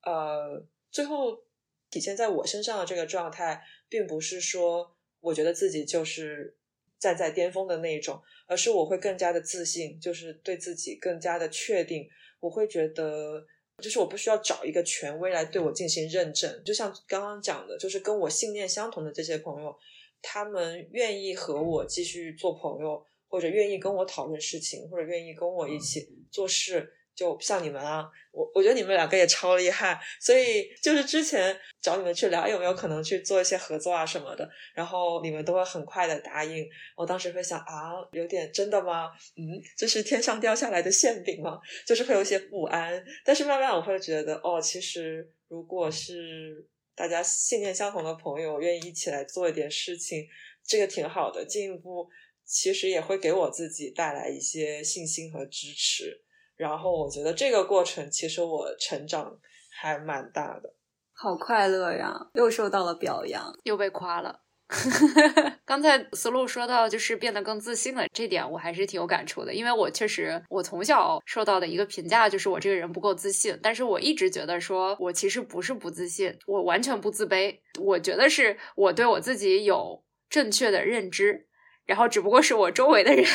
[0.02, 0.60] 呃，
[0.90, 1.44] 最后
[1.92, 6.56] 体现在我身上的这个状态，并不是说我觉得自己就是
[6.98, 12.08] 站在巅峰的那一种，而是我会更加的自信，就是对自己更加的确定。
[12.38, 13.46] 我会觉得，
[13.82, 16.62] 就是我不需要找一个权威来对我进行认证。
[16.64, 19.76] 就像刚刚讲的，就是跟我信念相同的这些朋友，
[20.22, 26.90] 他们愿意和我继续做朋友，或者愿意跟我讨论事情，或者愿意跟我一起做事。
[27.20, 36.66] 就像你们啊，我我觉得你们两个也超厉害，所以就是之前找你们去聊有没有可能去做一些合作啊什么的，然后你们都会很快的答应。
[36.96, 39.10] 我当时会想啊，有点真的吗？
[39.36, 41.60] 嗯，这是天上掉下来的馅饼吗？
[41.86, 43.04] 就是会有些不安。
[43.22, 50.26] 但是慢慢我会觉得，哦，其实如果是大家信念相同的朋友，愿意一起来做一点事情，
[50.66, 51.44] 这个挺好的。
[51.44, 52.08] 进一步
[52.46, 56.24] 其实也会给我自己带来一些信心和支持。
[56.60, 59.34] 然后我觉得这个过程其实我成长
[59.80, 60.74] 还蛮大的，
[61.14, 62.14] 好快乐呀！
[62.34, 64.42] 又受到了表扬，又被夸了。
[65.64, 81.46] 刚才思路说到就是变得更自信了，这点我还是挺有感触的，因为我确实我从小受到的一个评价就是我这个人不够自信，但是我一直觉得说我其实不是不自信，我完全不自卑，我觉得是我对我自己有正确的认知。
[81.90, 83.26] 然后只不过是我周围的人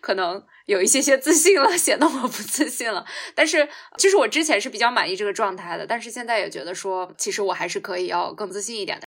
[0.00, 3.04] 可能有一些些自信了，显得我不自信了。
[3.34, 9.06] 但是其实我之前是比较满意这个状态的，但是现在也觉得说，其实我还是可以要更自信一点的。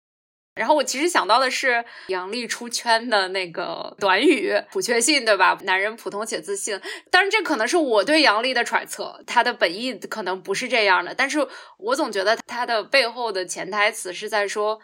[0.54, 5.58] 然后我其实想到的是杨笠出圈的那个短语“普确信”，对吧？
[5.64, 6.80] 男人普通且自信。
[7.10, 11.14] 当然，这可能是我对杨笠的揣测，他的本意可能不是这样的。
[11.14, 14.80] 但是我总觉得他的背后的潜台词是在说，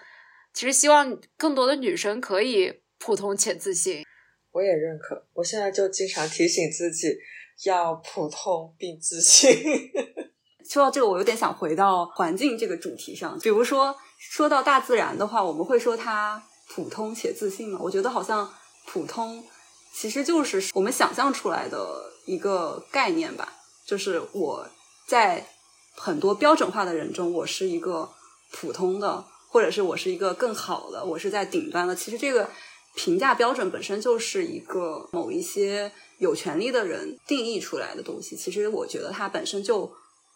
[0.53, 2.84] 其实希望更多的女生可以。
[3.05, 4.03] 普通且自信，
[4.51, 5.27] 我也认可。
[5.35, 7.15] 我现在就经常提醒自己
[7.65, 9.55] 要普通并自信。
[10.67, 13.39] 说到这个，我有点想回到环境这个主题上。
[13.41, 17.79] 比如说，说到大自然的话，我们会说它普通且自信吗？
[17.83, 18.51] 我觉得好像
[18.87, 19.45] 普通
[19.93, 23.53] 其实就是我们想象出来的一个概念吧。
[23.85, 24.67] 就是我
[25.07, 25.47] 在
[25.95, 28.11] 很多标准化的人中，我是一个
[28.53, 31.95] 普通的，或者是我是一个更好的，我是在顶端的。
[31.95, 32.49] 其实这个。
[32.95, 38.37] 评价标准本身就是一个某一些有权利的人定义出来的东西。
[38.37, 39.93] 其实我觉得它本身就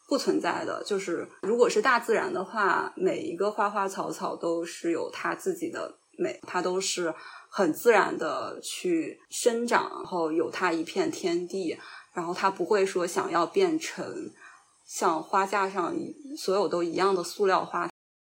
[0.09, 0.83] 不存在的。
[0.85, 7.15] 就是如果是大自然的话，每一个花花草草都是有它自己的美，它都是
[7.49, 11.79] 很自然的去生长，然后有它一片天地，
[12.13, 14.31] 然后它不会说想要变成
[14.85, 15.95] 像花架上
[16.37, 17.89] 所有都一样的塑料花。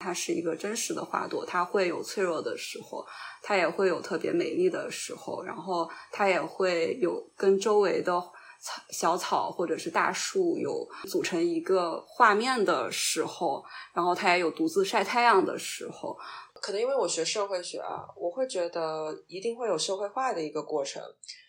[0.02, 3.06] 它是一个真实的花朵，它会有脆弱的时候，
[3.42, 8.12] 它也会有特别美丽的时候，然后它也会有跟周围的
[8.60, 13.64] 草小草或者是大树有组成一个画面的时候，
[13.94, 16.18] 然后它也有独自晒太阳的时候。
[16.60, 21.02] 可能因为我学社会学啊，我会觉得一定会有社会化的一个过程。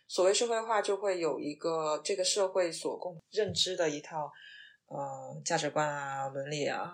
[0.07, 4.31] 所谓社会化，就会有一个这个社会所共认知的一套
[4.88, 6.91] 呃价值观啊、伦理啊、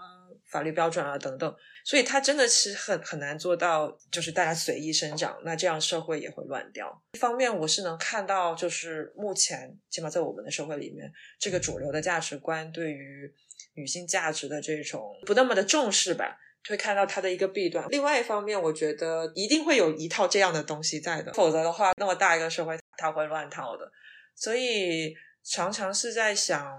[0.50, 1.56] 法律标准啊等等。
[1.86, 7.02] 所以它真的是很很难做到，就是大家随意生长，那这样社会也会乱掉。
[7.14, 13.34] 一方面，我是能看到，就是目前起码在我们的社会里面，这个主流的价值观对于
[13.74, 16.38] 女性价值的这种不那么的重视吧。
[16.68, 17.88] 会看到它的一个弊端。
[17.90, 23.90] 另外一方面，我觉得一定会有一套这样的东西在的，否则的话，那么大一个社会它会乱套的。
[24.36, 26.78] 所以常常是在想，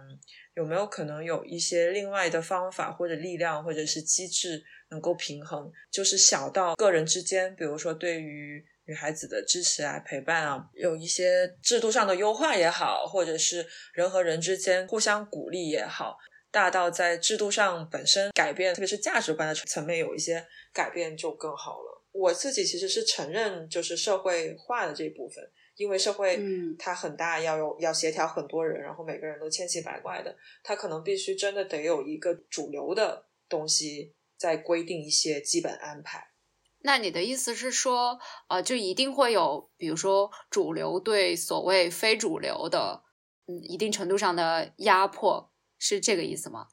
[0.60, 16.18] 有没有可能有一些另外的方法或者力量或者是机制能够平衡，就是小到个人之间，比如说对于女孩子的支持啊、陪伴啊，有一些制度上的优化也好，或者是人和人之间互相鼓励也好。
[16.50, 22.04] 大到在制度上本身改变，特别是价值观的层面有一些改变就更好了。
[22.12, 25.42] 我自己其实是承认，就是社会化的这一部分，
[25.80, 26.38] 因为社会
[26.78, 36.22] 它很大，要有要协调很多人，然后每个人都千奇百怪的，它可能必须真的得有一个主流的东西在规定一些基本安排。
[36.80, 43.02] 那你的意思是说，呃，就一定会有，比如说主流对所谓非主流的，
[43.46, 45.50] 嗯，一定程度上的压迫。
[45.78, 46.66] 是这个意思吗？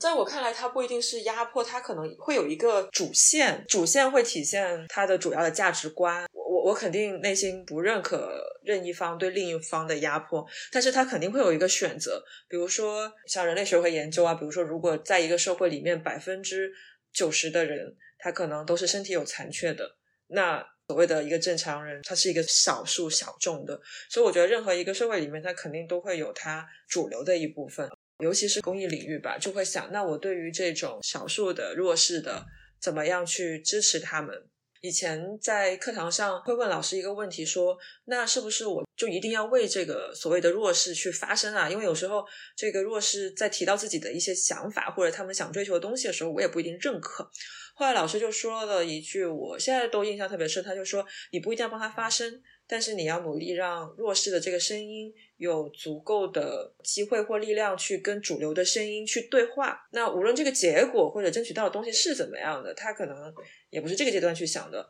[0.00, 6.26] 在我看来，它不一定是压迫，它可能会有一个主线，主线会体现它的主要的价值观。
[6.32, 12.24] 我我我肯定内心不认可任一方对另一方的压迫，但是它肯定会有一个选择。
[12.48, 16.72] 比如说像人类学会研究啊，比如说如果在一个社会里面百分之
[17.12, 19.96] 九十的人，他可能都是身体有残缺的，
[20.28, 23.80] 那所谓的一个正常人，他是一个少数小众的。
[24.08, 27.88] 所以我觉得任何一个社会里面，它肯定都会有它主流的一部分。
[28.20, 32.44] 尤其是公益领域吧，就会想，那我对于这种少数的弱势的，
[32.80, 34.34] 怎么样去支持他们？
[34.80, 41.68] 以前在课堂上会问老师一个问题，说，那是不是我就一定要为这个所谓的弱势去发声啊？
[41.68, 42.24] 因为有时候
[42.56, 47.28] 这个弱势在提到自己的一些想法或者他们想追求的东西的时候，我也不一定认可。
[47.74, 52.40] 后来老师就说了一句，我现在都印象特别深，他就说，你不一定要帮他发声。
[52.68, 59.88] 但是你要努力让弱势的这个声音有足够的机会或力量去跟主流的声音去对话。
[59.92, 63.34] 那无论这个结果或者争取到的东西是怎么样的，他可能
[63.70, 64.88] 也不是这个阶段去想的。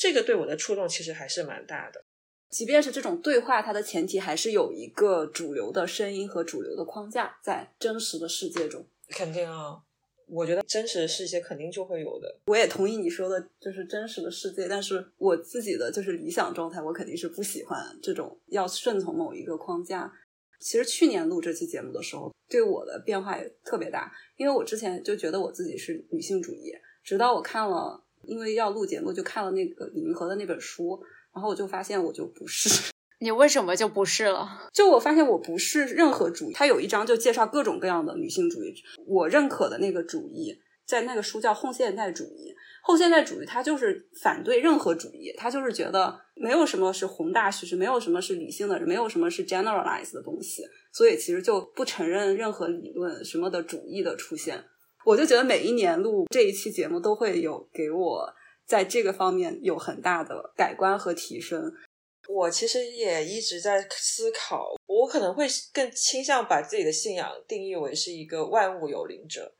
[0.00, 2.02] 这个对我的触动其实还是蛮大的。
[2.48, 8.86] 即便是这种对话，它的前提还是有一个主流的声音和主流的框架在真实的世界中。
[9.10, 9.82] 肯定啊。
[10.30, 12.38] 我觉得真实的世界肯定就会有的。
[12.46, 14.68] 我也同意你说的，就是真实的世界。
[14.68, 20.12] 但是我自己的就是理想状态，我肯定是不喜欢这种要顺从某一个框架。
[20.60, 26.72] 其实去年录这期节目的时候，对我的变化也特别大，因为我之前就觉得我自己是女性主义，
[27.04, 31.00] 直到我看了，因为要录节目就看了那个李银河的那本书，
[31.32, 32.92] 然后我就发现我就不是。
[33.20, 34.68] 你为什么就不是了？
[34.72, 36.54] 就我发现我不是任何主义。
[36.54, 38.74] 他有一章就介绍各种各样的女性主义，
[39.06, 42.54] 我认可的那个主义，在那个书叫后现代主义。
[42.80, 50.62] 后现代主义它就是反对任何主义，他就是觉得没有什么是宏大叙事，没有什么是理性的，没有什么是 generalized 的东西，
[50.92, 54.64] 所以其实就不承认任何理论什么的主义的出现。
[55.04, 58.32] 我就觉得每一年录这一期节目都会有给我
[58.64, 61.70] 在这个方面有很大的改观和提升。
[62.28, 69.52] 我其实也一直在思考，我可能会更倾向把自己的信仰定义为是一个万物有灵者。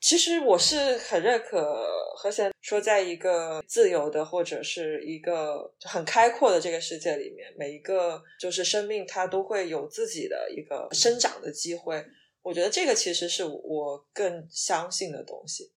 [0.00, 1.84] 其实我是很认可
[2.16, 12.04] 何贤说，在一个自由的或者是一个很开阔的这个世界里面，每一个就是生命它都会有自己的一个生长的机会。
[12.42, 15.72] 我觉得这个其实是我更相信的东西。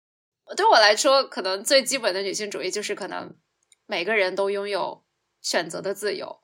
[0.55, 3.33] 对我来说，可能最基本的女性主义就是可能
[3.85, 5.03] 每个人都拥有。
[5.41, 6.39] 选择的自由，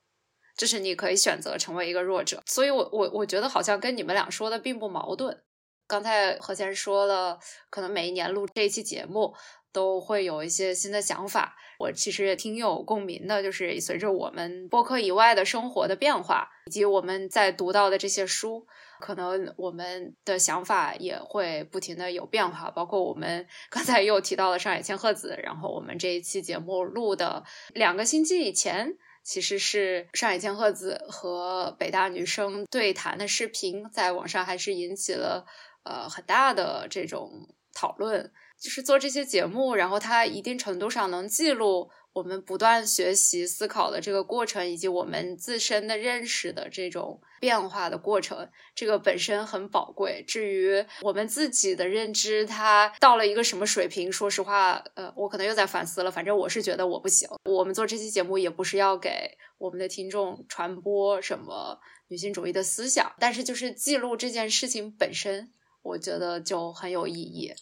[0.57, 5.43] 就是你可以选择成为一个弱者，所以我我我觉得好像跟你们俩说的并不矛盾。
[5.85, 7.37] 刚才何先生说了，
[7.69, 9.35] 可能每一年录这一期节目
[9.73, 13.43] 都会有一些新的想法，我其实也挺有共鸣的。
[13.43, 18.65] 就是随着我们播客以外的生活的变化，以及我们在读到的这些书，
[19.01, 22.71] 可能我们的想法也会不停的有变化。
[22.71, 27.43] 包括我们刚才又提到了上海千鹤子，然后我们这一期节目录的
[27.73, 28.97] 两个星期以前。
[29.25, 35.45] 其实是上海千鹤子和北大女生对谈的视频，在网上还是引起了
[35.83, 37.31] 呃很大的这种
[37.73, 38.33] 讨论。
[38.63, 50.23] 就是做这些节目，然后它一定程度上能记录我们不断学习、思考的这个过程，以及我们自身的认识的这种变化的过程，这个本身很宝贵。
[50.25, 56.09] 至于我们自己的认知，它到了一个什么水平，说实话，呃，我可能又在反思了。
[56.09, 57.27] 反正我是觉得我不行。
[57.43, 59.09] 我们做这期节目也不是要给
[59.57, 61.77] 我们的听众传播什么
[62.07, 67.53] 女性主义的思想，但是就是记录这件事情本身，我觉得就很有意义。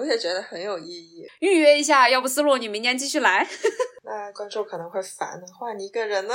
[0.00, 1.26] 我也觉得很有意义。
[1.40, 3.46] 预约一下，要不思路你明年继续来。
[4.04, 6.34] 那观众可能会烦的，换你一个人呢？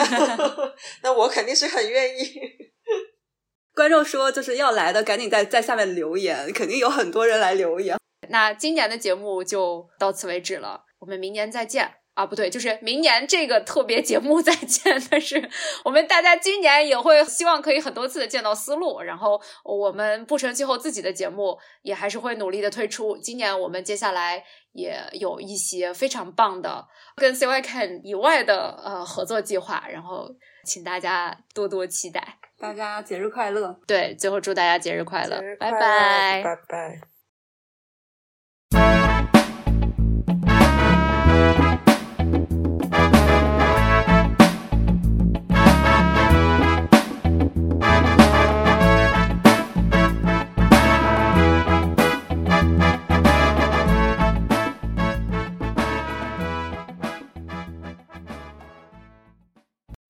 [1.02, 2.42] 那我肯定是很愿意。
[3.74, 7.98] 观众说就是要来的，赶紧在在下面留言，肯定有很多人来留言。
[8.30, 11.96] 那今年的节目就到此为止了，我们明年再见。
[12.16, 15.00] 啊，不对，就是明年这个特别节目再见。
[15.12, 15.50] 但是
[15.84, 23.18] 我们大家今年也会希望可以很多次的见到思路，然后我们不成气候自己的节目也还是会努力的推出。
[23.18, 26.88] 今年我们接下来也有一些非常棒的
[27.18, 30.30] 跟 CYCan 以外的呃合作计划，然后
[30.66, 32.38] 请大家多多期待。
[32.58, 33.78] 大家节日快乐！
[33.86, 37.15] 对，最后祝大家节日快乐，拜拜，拜拜。